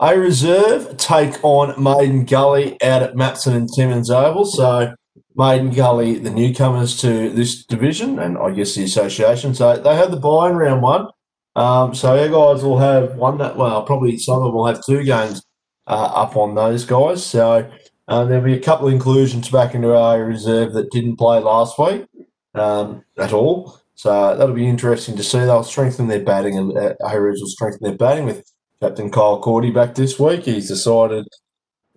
A 0.00 0.18
reserve 0.18 0.96
take 0.96 1.44
on 1.44 1.74
Maiden 1.80 2.24
Gully 2.24 2.80
out 2.82 3.02
at 3.02 3.16
Mapson 3.16 3.54
and 3.54 3.68
Timmins 3.70 4.10
Oval. 4.10 4.46
So 4.46 4.94
Maiden 5.36 5.72
Gully, 5.72 6.18
the 6.18 6.30
newcomers 6.30 6.98
to 7.02 7.28
this 7.28 7.66
division 7.66 8.18
and 8.18 8.38
I 8.38 8.50
guess 8.52 8.74
the 8.74 8.84
association. 8.84 9.54
So 9.54 9.76
they 9.76 9.94
had 9.94 10.10
the 10.10 10.16
buy 10.16 10.48
in 10.48 10.56
round 10.56 10.80
one. 10.80 11.08
Um, 11.56 11.94
so 11.94 12.18
our 12.18 12.28
guys 12.30 12.64
will 12.64 12.78
have 12.78 13.16
one 13.16 13.36
that 13.38 13.58
well, 13.58 13.82
probably 13.82 14.16
some 14.16 14.38
of 14.38 14.44
them 14.44 14.54
will 14.54 14.66
have 14.68 14.82
two 14.86 15.04
games 15.04 15.44
uh, 15.86 16.12
up 16.14 16.34
on 16.34 16.54
those 16.54 16.86
guys. 16.86 17.26
So 17.26 17.70
uh, 18.08 18.24
there'll 18.24 18.42
be 18.42 18.56
a 18.56 18.60
couple 18.60 18.86
of 18.86 18.94
inclusions 18.94 19.50
back 19.50 19.74
into 19.74 19.94
our 19.94 20.24
reserve 20.24 20.72
that 20.72 20.90
didn't 20.90 21.16
play 21.16 21.40
last 21.40 21.78
week 21.78 22.06
um, 22.54 23.04
at 23.18 23.32
all. 23.32 23.80
So 23.94 24.36
that'll 24.36 24.54
be 24.54 24.68
interesting 24.68 25.16
to 25.16 25.22
see. 25.22 25.38
They'll 25.38 25.62
strengthen 25.62 26.08
their 26.08 26.22
batting 26.22 26.58
and 26.58 26.76
uh, 26.76 26.94
will 27.00 27.34
strengthen 27.46 27.82
their 27.82 27.96
batting 27.96 28.24
with 28.24 28.44
Captain 28.80 29.10
Kyle 29.10 29.40
Cordy 29.40 29.70
back 29.70 29.94
this 29.94 30.18
week. 30.18 30.44
He's 30.44 30.68
decided 30.68 31.26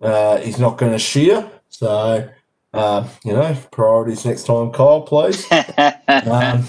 uh, 0.00 0.38
he's 0.38 0.58
not 0.58 0.78
going 0.78 0.92
to 0.92 0.98
shear 0.98 1.50
So, 1.70 2.28
uh, 2.72 3.08
you 3.24 3.32
know, 3.32 3.56
priorities 3.72 4.24
next 4.24 4.44
time, 4.44 4.72
Kyle, 4.72 5.02
please. 5.02 5.46
Um, 6.08 6.66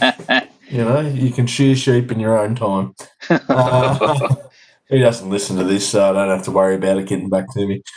you 0.68 0.80
know, 0.80 1.00
you 1.00 1.32
can 1.32 1.48
shear 1.48 1.76
sheep 1.76 2.12
in 2.12 2.20
your 2.20 2.38
own 2.38 2.56
time. 2.56 2.94
Uh, 3.30 4.36
he 4.90 5.00
doesn't 5.00 5.30
listen 5.30 5.58
to 5.58 5.64
this, 5.64 5.88
so 5.88 6.10
I 6.10 6.14
don't 6.14 6.30
have 6.30 6.46
to 6.46 6.52
worry 6.52 6.76
about 6.76 6.98
it 6.98 7.08
getting 7.08 7.30
back 7.30 7.52
to 7.54 7.68
me. 7.68 7.82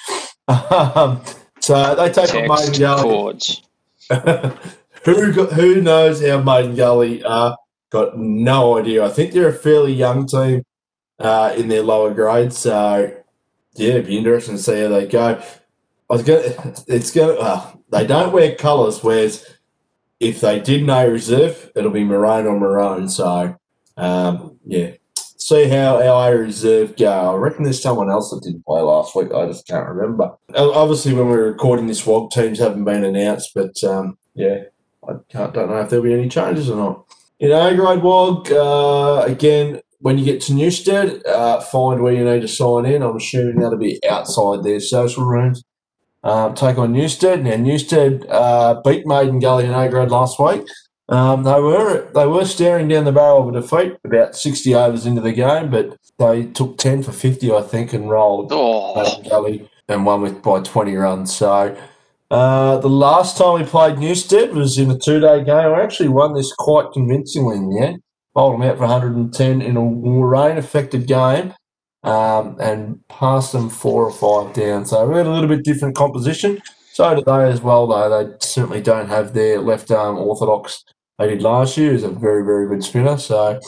Um, 0.48 1.22
so 1.60 1.94
they 1.94 2.10
take 2.10 2.34
on 2.34 2.48
Text 2.48 2.78
Gully. 2.80 3.02
chords. 3.02 3.62
Who 5.04 5.32
got, 5.32 5.52
who 5.52 5.80
knows 5.80 6.24
how 6.24 6.40
Maiden 6.40 6.74
Gully 6.74 7.24
are? 7.24 7.56
Got 7.90 8.16
no 8.16 8.78
idea. 8.78 9.04
I 9.04 9.10
think 9.10 9.32
they're 9.32 9.48
a 9.48 9.52
fairly 9.52 9.92
young 9.92 10.26
team 10.26 10.64
uh, 11.18 11.54
in 11.56 11.68
their 11.68 11.82
lower 11.82 12.14
grades, 12.14 12.58
so 12.58 13.14
yeah, 13.74 13.90
it'd 13.90 14.06
be 14.06 14.18
interesting 14.18 14.56
to 14.56 14.62
see 14.62 14.80
how 14.80 14.88
they 14.88 15.06
go. 15.06 15.42
I 16.10 16.12
was 16.12 16.22
gonna, 16.22 16.42
it's 16.86 17.10
gonna. 17.10 17.34
Uh, 17.34 17.72
they 17.90 18.06
don't 18.06 18.32
wear 18.32 18.54
colours, 18.54 19.02
whereas 19.02 19.46
if 20.20 20.40
they 20.40 20.60
did 20.60 20.84
no 20.84 21.06
reserve, 21.06 21.70
it'll 21.74 21.90
be 21.90 22.04
maroon 22.04 22.46
or 22.46 22.58
maroon. 22.58 23.08
So 23.08 23.58
um, 23.96 24.58
yeah, 24.64 24.92
see 25.14 25.68
how 25.68 26.02
our 26.02 26.36
reserve 26.36 26.96
go. 26.96 27.34
I 27.34 27.36
reckon 27.36 27.64
there's 27.64 27.82
someone 27.82 28.10
else 28.10 28.30
that 28.30 28.42
didn't 28.42 28.64
play 28.64 28.80
last 28.80 29.14
week. 29.14 29.32
I 29.32 29.46
just 29.46 29.66
can't 29.66 29.88
remember. 29.88 30.32
Obviously, 30.54 31.12
when 31.12 31.28
we're 31.28 31.50
recording 31.50 31.86
this, 31.86 32.06
WOG 32.06 32.30
teams 32.30 32.58
haven't 32.58 32.84
been 32.84 33.04
announced, 33.04 33.50
but 33.54 33.82
um, 33.84 34.16
yeah, 34.34 34.64
I 35.08 35.14
can't, 35.28 35.52
don't 35.52 35.68
know 35.68 35.80
if 35.80 35.90
there'll 35.90 36.04
be 36.04 36.14
any 36.14 36.28
changes 36.28 36.70
or 36.70 36.76
not. 36.76 37.04
In 37.40 37.50
A 37.50 37.74
grade 37.74 38.02
WOG, 38.02 38.52
uh, 38.52 39.22
again, 39.26 39.80
when 39.98 40.18
you 40.18 40.24
get 40.24 40.40
to 40.42 40.54
Newstead, 40.54 41.24
uh, 41.26 41.60
find 41.60 42.02
where 42.02 42.12
you 42.12 42.24
need 42.24 42.42
to 42.42 42.48
sign 42.48 42.86
in. 42.86 43.02
I'm 43.02 43.16
assuming 43.16 43.60
that'll 43.60 43.78
be 43.78 44.00
outside 44.08 44.62
their 44.62 44.80
social 44.80 45.24
rooms. 45.24 45.64
Um, 46.24 46.54
take 46.54 46.78
on 46.78 46.92
Newstead. 46.92 47.42
Now 47.42 47.56
Newstead 47.56 48.26
uh, 48.28 48.80
beat 48.84 49.06
Maiden 49.06 49.40
Gully 49.40 49.64
in 49.64 49.72
A 49.72 49.88
grade 49.88 50.10
last 50.10 50.38
week. 50.38 50.62
Um, 51.08 51.42
they 51.42 51.60
were 51.60 52.08
they 52.14 52.26
were 52.26 52.44
staring 52.44 52.88
down 52.88 53.04
the 53.04 53.12
barrel 53.12 53.48
of 53.48 53.54
a 53.54 53.60
defeat 53.60 53.98
about 54.04 54.36
60 54.36 54.74
overs 54.74 55.04
into 55.04 55.20
the 55.20 55.32
game, 55.32 55.70
but 55.70 55.96
they 56.18 56.44
took 56.46 56.78
10 56.78 57.02
for 57.02 57.12
50, 57.12 57.52
I 57.52 57.62
think, 57.62 57.92
and 57.92 58.08
rolled 58.08 58.52
Oh, 58.52 58.94
Maiden 58.94 59.28
Gully 59.28 59.68
and 59.88 60.06
won 60.06 60.22
with 60.22 60.42
by 60.42 60.60
20 60.60 60.94
runs. 60.94 61.34
So 61.34 61.76
uh, 62.32 62.78
the 62.78 62.88
last 62.88 63.36
time 63.36 63.60
we 63.60 63.66
played 63.66 63.98
Newstead 63.98 64.54
was 64.54 64.78
in 64.78 64.90
a 64.90 64.98
two-day 64.98 65.44
game. 65.44 65.68
We 65.68 65.82
actually 65.82 66.08
won 66.08 66.32
this 66.32 66.50
quite 66.54 66.90
convincingly 66.90 67.56
in 67.56 67.68
the 67.68 67.78
end. 67.78 68.02
Bowled 68.32 68.54
them 68.54 68.62
out 68.62 68.78
for 68.78 68.86
110 68.86 69.60
in 69.60 69.76
a 69.76 69.84
rain-affected 69.84 71.06
game 71.06 71.52
um, 72.02 72.56
and 72.58 73.06
passed 73.08 73.52
them 73.52 73.68
four 73.68 74.06
or 74.06 74.10
five 74.10 74.54
down. 74.54 74.86
So 74.86 75.06
we 75.06 75.18
had 75.18 75.26
a 75.26 75.30
little 75.30 75.46
bit 75.46 75.62
different 75.62 75.94
composition. 75.94 76.62
So 76.94 77.14
did 77.14 77.26
they 77.26 77.50
as 77.50 77.60
well, 77.60 77.86
though. 77.86 78.24
They 78.24 78.34
certainly 78.40 78.80
don't 78.80 79.10
have 79.10 79.34
their 79.34 79.60
left 79.60 79.90
arm 79.90 80.16
orthodox 80.16 80.84
they 81.18 81.28
did 81.28 81.42
last 81.42 81.76
year. 81.76 81.92
He's 81.92 82.02
a 82.02 82.08
very, 82.08 82.42
very 82.46 82.66
good 82.66 82.82
spinner. 82.82 83.18
So 83.18 83.60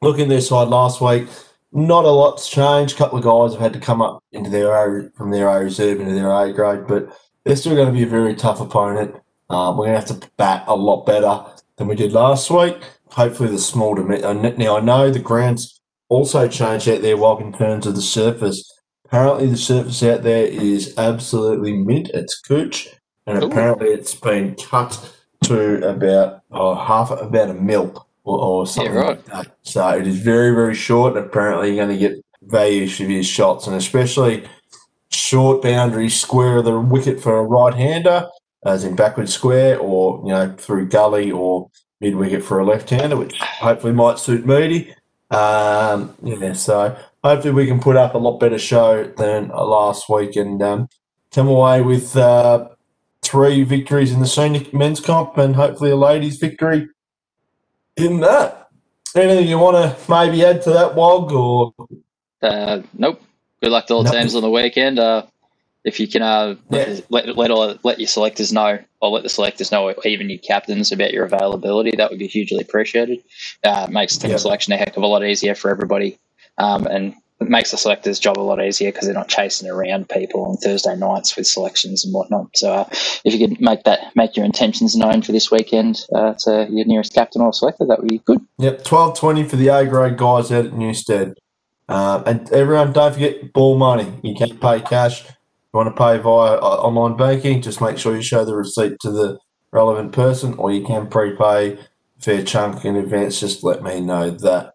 looking 0.00 0.28
their 0.28 0.40
side 0.40 0.66
last 0.66 1.00
week, 1.00 1.28
not 1.70 2.04
a 2.04 2.10
lot's 2.10 2.48
changed. 2.48 2.94
A 2.94 2.98
couple 2.98 3.18
of 3.18 3.24
guys 3.24 3.52
have 3.52 3.62
had 3.62 3.80
to 3.80 3.86
come 3.86 4.02
up 4.02 4.24
into 4.32 4.50
their 4.50 4.72
A, 4.72 5.08
from 5.12 5.30
their 5.30 5.46
A 5.46 5.62
reserve 5.62 6.00
into 6.00 6.14
their 6.14 6.32
A 6.32 6.52
grade, 6.52 6.88
but 6.88 7.16
they're 7.44 7.56
still 7.56 7.74
going 7.74 7.88
to 7.88 7.92
be 7.92 8.04
a 8.04 8.06
very 8.06 8.34
tough 8.34 8.60
opponent. 8.60 9.14
Um, 9.50 9.76
we're 9.76 9.86
going 9.86 10.00
to 10.00 10.06
have 10.06 10.20
to 10.20 10.30
bat 10.36 10.64
a 10.66 10.76
lot 10.76 11.04
better 11.04 11.44
than 11.76 11.88
we 11.88 11.94
did 11.94 12.12
last 12.12 12.50
week. 12.50 12.78
Hopefully, 13.10 13.50
the 13.50 13.58
small 13.58 13.94
dimension. 13.94 14.54
Now, 14.56 14.78
I 14.78 14.80
know 14.80 15.10
the 15.10 15.18
grounds 15.18 15.80
also 16.08 16.48
changed 16.48 16.88
out 16.88 17.02
there, 17.02 17.16
Wog, 17.16 17.40
in 17.40 17.52
terms 17.52 17.86
of 17.86 17.94
the 17.94 18.02
surface. 18.02 18.70
Apparently, 19.04 19.46
the 19.46 19.56
surface 19.56 20.02
out 20.02 20.22
there 20.22 20.46
is 20.46 20.96
absolutely 20.96 21.74
mint. 21.74 22.10
It's 22.14 22.40
cooch, 22.40 22.88
and 23.26 23.42
Ooh. 23.42 23.46
apparently, 23.46 23.88
it's 23.88 24.14
been 24.14 24.54
cut 24.54 25.14
to 25.44 25.86
about 25.86 26.42
oh, 26.50 26.74
half 26.74 27.10
about 27.10 27.50
a 27.50 27.54
mil 27.54 28.06
or, 28.24 28.40
or 28.40 28.66
something 28.66 28.94
right. 28.94 29.06
like 29.08 29.24
that. 29.26 29.56
So 29.62 29.86
it 29.88 30.06
is 30.06 30.18
very, 30.18 30.54
very 30.54 30.74
short, 30.74 31.16
and 31.16 31.26
apparently, 31.26 31.74
you're 31.74 31.84
going 31.84 31.98
to 31.98 32.08
get 32.08 32.24
value 32.42 32.88
for 32.88 33.04
his 33.04 33.26
shots, 33.26 33.66
and 33.66 33.76
especially 33.76 34.44
short 35.32 35.62
boundary 35.62 36.10
square 36.10 36.58
of 36.58 36.66
the 36.66 36.78
wicket 36.78 37.18
for 37.18 37.38
a 37.38 37.42
right 37.42 37.72
hander, 37.72 38.28
as 38.66 38.84
in 38.84 38.94
backward 38.94 39.30
square, 39.30 39.78
or 39.78 40.20
you 40.26 40.30
know 40.30 40.54
through 40.58 40.86
gully 40.86 41.30
or 41.30 41.70
mid 42.02 42.14
wicket 42.16 42.44
for 42.44 42.58
a 42.58 42.66
left 42.66 42.90
hander, 42.90 43.16
which 43.16 43.38
hopefully 43.38 43.94
might 43.94 44.18
suit 44.18 44.44
Moody. 44.44 44.94
Um, 45.30 46.14
yeah, 46.22 46.52
so 46.52 46.94
hopefully 47.24 47.54
we 47.54 47.66
can 47.66 47.80
put 47.80 47.96
up 47.96 48.14
a 48.14 48.18
lot 48.18 48.40
better 48.40 48.58
show 48.58 49.04
than 49.04 49.48
last 49.48 50.06
week 50.10 50.36
and 50.36 50.62
um, 50.62 50.88
come 51.32 51.48
away 51.48 51.80
with 51.80 52.14
uh, 52.14 52.68
three 53.22 53.64
victories 53.64 54.12
in 54.12 54.20
the 54.20 54.26
senior 54.26 54.66
men's 54.74 55.00
comp 55.00 55.38
and 55.38 55.56
hopefully 55.56 55.92
a 55.92 55.96
ladies 55.96 56.36
victory 56.36 56.90
in 57.96 58.20
that. 58.20 58.68
Anything 59.16 59.48
you 59.48 59.58
want 59.58 59.76
to 59.76 60.10
maybe 60.10 60.44
add 60.44 60.60
to 60.64 60.70
that, 60.72 60.94
Wog, 60.94 61.32
or 61.32 61.72
uh, 62.42 62.82
nope. 62.92 63.22
Good 63.62 63.70
luck 63.70 63.86
to 63.86 63.94
all 63.94 64.02
Nothing. 64.02 64.20
teams 64.22 64.34
on 64.34 64.42
the 64.42 64.50
weekend. 64.50 64.98
Uh, 64.98 65.24
if 65.84 66.00
you 66.00 66.08
can 66.08 66.22
uh, 66.22 66.56
let, 66.70 66.88
Yeah. 66.88 67.00
let 67.10 67.36
let 67.36 67.50
all, 67.50 67.76
let 67.84 67.98
your 68.00 68.08
selectors 68.08 68.52
know, 68.52 68.78
or 69.00 69.10
let 69.10 69.22
the 69.22 69.28
selectors 69.28 69.70
know, 69.70 69.86
or 69.88 69.94
even 70.04 70.28
your 70.30 70.38
captains 70.40 70.90
about 70.92 71.12
your 71.12 71.24
availability, 71.24 71.92
that 71.96 72.10
would 72.10 72.18
be 72.18 72.26
hugely 72.26 72.60
appreciated. 72.60 73.20
Uh, 73.64 73.86
it 73.88 73.92
makes 73.92 74.16
team 74.16 74.32
Yeah. 74.32 74.36
selection 74.36 74.72
a 74.72 74.76
heck 74.76 74.96
of 74.96 75.02
a 75.02 75.06
lot 75.06 75.24
easier 75.24 75.54
for 75.54 75.70
everybody, 75.70 76.18
um, 76.58 76.86
and 76.86 77.14
it 77.40 77.48
makes 77.48 77.72
the 77.72 77.76
selectors' 77.76 78.20
job 78.20 78.38
a 78.38 78.40
lot 78.40 78.62
easier 78.64 78.90
because 78.92 79.06
they're 79.06 79.14
not 79.14 79.28
chasing 79.28 79.68
around 79.68 80.08
people 80.08 80.44
on 80.44 80.56
Thursday 80.56 80.94
nights 80.96 81.36
with 81.36 81.46
selections 81.46 82.04
and 82.04 82.14
whatnot. 82.14 82.46
So, 82.56 82.72
uh, 82.72 82.84
if 83.24 83.34
you 83.34 83.46
could 83.48 83.60
make 83.60 83.82
that 83.84 84.14
make 84.16 84.36
your 84.36 84.44
intentions 84.44 84.96
known 84.96 85.22
for 85.22 85.32
this 85.32 85.50
weekend 85.50 86.00
uh, 86.14 86.34
to 86.44 86.68
your 86.70 86.86
nearest 86.86 87.12
captain 87.14 87.42
or 87.42 87.52
selector, 87.52 87.86
that 87.86 87.98
would 88.00 88.08
be 88.08 88.18
good. 88.18 88.40
Yep, 88.58 88.84
twelve 88.84 89.18
twenty 89.18 89.42
for 89.44 89.56
the 89.56 89.68
A 89.68 89.84
grade 89.86 90.16
guys 90.16 90.50
out 90.52 90.66
at 90.66 90.72
Newstead. 90.74 91.34
Um, 91.88 92.22
and 92.26 92.52
everyone, 92.52 92.92
don't 92.92 93.12
forget 93.12 93.52
ball 93.52 93.76
money. 93.76 94.12
You 94.22 94.34
can't 94.34 94.60
pay 94.60 94.80
cash. 94.80 95.24
You 95.24 95.78
want 95.78 95.94
to 95.94 96.02
pay 96.02 96.18
via 96.18 96.54
uh, 96.54 96.80
online 96.82 97.16
banking, 97.16 97.62
just 97.62 97.80
make 97.80 97.98
sure 97.98 98.14
you 98.14 98.22
show 98.22 98.44
the 98.44 98.54
receipt 98.54 98.98
to 99.00 99.10
the 99.10 99.38
relevant 99.72 100.12
person, 100.12 100.54
or 100.54 100.70
you 100.70 100.84
can 100.84 101.06
prepay 101.06 101.72
a 101.72 101.78
fair 102.18 102.44
chunk 102.44 102.84
in 102.84 102.96
advance. 102.96 103.40
Just 103.40 103.64
let 103.64 103.82
me 103.82 104.00
know 104.00 104.30
that. 104.30 104.74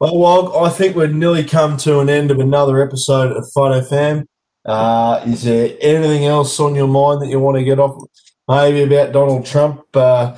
Well, 0.00 0.16
Wog, 0.16 0.66
I 0.66 0.70
think 0.70 0.96
we've 0.96 1.12
nearly 1.12 1.44
come 1.44 1.76
to 1.78 1.98
an 2.00 2.08
end 2.08 2.30
of 2.30 2.38
another 2.38 2.80
episode 2.80 3.36
of 3.36 3.50
Photo 3.52 3.82
Fam. 3.82 4.28
Uh, 4.64 5.22
is 5.26 5.42
there 5.42 5.76
anything 5.80 6.24
else 6.24 6.58
on 6.60 6.74
your 6.74 6.88
mind 6.88 7.20
that 7.20 7.28
you 7.28 7.40
want 7.40 7.56
to 7.58 7.64
get 7.64 7.78
off? 7.78 8.02
Maybe 8.48 8.82
about 8.82 9.12
Donald 9.12 9.44
Trump. 9.44 9.84
Uh, 9.94 10.36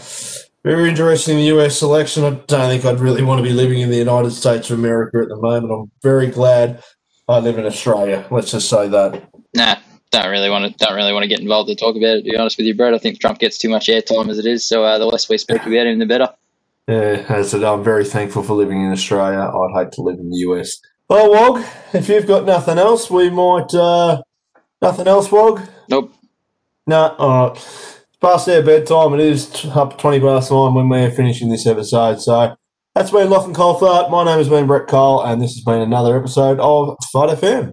very 0.62 0.88
interesting 0.88 1.36
the 1.36 1.56
US 1.56 1.82
election. 1.82 2.24
I 2.24 2.30
don't 2.30 2.68
think 2.68 2.84
I'd 2.84 3.00
really 3.00 3.22
want 3.22 3.38
to 3.38 3.42
be 3.42 3.52
living 3.52 3.80
in 3.80 3.90
the 3.90 3.96
United 3.96 4.32
States 4.32 4.70
of 4.70 4.78
America 4.78 5.18
at 5.18 5.28
the 5.28 5.36
moment. 5.36 5.72
I'm 5.72 5.90
very 6.02 6.26
glad 6.26 6.82
I 7.28 7.38
live 7.38 7.58
in 7.58 7.66
Australia. 7.66 8.26
Let's 8.30 8.50
just 8.50 8.68
say 8.68 8.88
that. 8.88 9.28
Nah, 9.54 9.76
don't 10.10 10.30
really 10.30 10.50
want 10.50 10.66
to. 10.66 10.84
Don't 10.84 10.96
really 10.96 11.12
want 11.12 11.22
to 11.22 11.28
get 11.28 11.40
involved 11.40 11.68
to 11.68 11.76
talk 11.76 11.96
about 11.96 12.16
it. 12.16 12.24
To 12.24 12.30
be 12.30 12.36
honest 12.36 12.58
with 12.58 12.66
you, 12.66 12.74
Brett, 12.74 12.94
I 12.94 12.98
think 12.98 13.20
Trump 13.20 13.38
gets 13.38 13.58
too 13.58 13.68
much 13.68 13.86
airtime 13.86 14.28
as 14.28 14.38
it 14.38 14.46
is. 14.46 14.66
So 14.66 14.84
uh, 14.84 14.98
the 14.98 15.06
less 15.06 15.28
we 15.28 15.38
speak 15.38 15.62
about 15.62 15.86
him, 15.86 15.98
the 15.98 16.06
better. 16.06 16.28
Yeah, 16.88 17.24
as 17.28 17.30
I 17.30 17.58
said, 17.58 17.64
I'm 17.64 17.84
very 17.84 18.04
thankful 18.04 18.42
for 18.42 18.54
living 18.54 18.82
in 18.82 18.90
Australia. 18.90 19.38
I'd 19.38 19.84
hate 19.84 19.92
to 19.92 20.02
live 20.02 20.18
in 20.18 20.30
the 20.30 20.38
US. 20.38 20.80
Well, 21.08 21.30
Wog, 21.30 21.64
if 21.92 22.08
you've 22.08 22.26
got 22.26 22.44
nothing 22.44 22.78
else, 22.78 23.10
we 23.10 23.30
might. 23.30 23.72
Uh, 23.72 24.22
nothing 24.82 25.06
else, 25.06 25.28
Wog? 25.28 25.66
Nope. 25.88 26.12
No, 26.86 27.14
all 27.18 27.50
right. 27.50 27.99
Past 28.20 28.44
their 28.44 28.62
bedtime. 28.62 29.14
It 29.14 29.20
is 29.20 29.64
up 29.74 29.96
20 29.96 30.20
past 30.20 30.50
nine 30.50 30.74
when 30.74 30.90
we're 30.90 31.10
finishing 31.10 31.48
this 31.48 31.66
episode. 31.66 32.20
So 32.20 32.54
that's 32.94 33.10
been 33.10 33.30
Lachlan 33.30 33.54
Colthart. 33.54 34.10
My 34.10 34.24
name 34.24 34.36
has 34.36 34.50
been 34.50 34.66
Brett 34.66 34.88
Cole, 34.88 35.24
and 35.24 35.40
this 35.40 35.54
has 35.54 35.64
been 35.64 35.80
another 35.80 36.18
episode 36.18 36.60
of 36.60 36.98
Fight 37.10 37.30
FM. 37.38 37.68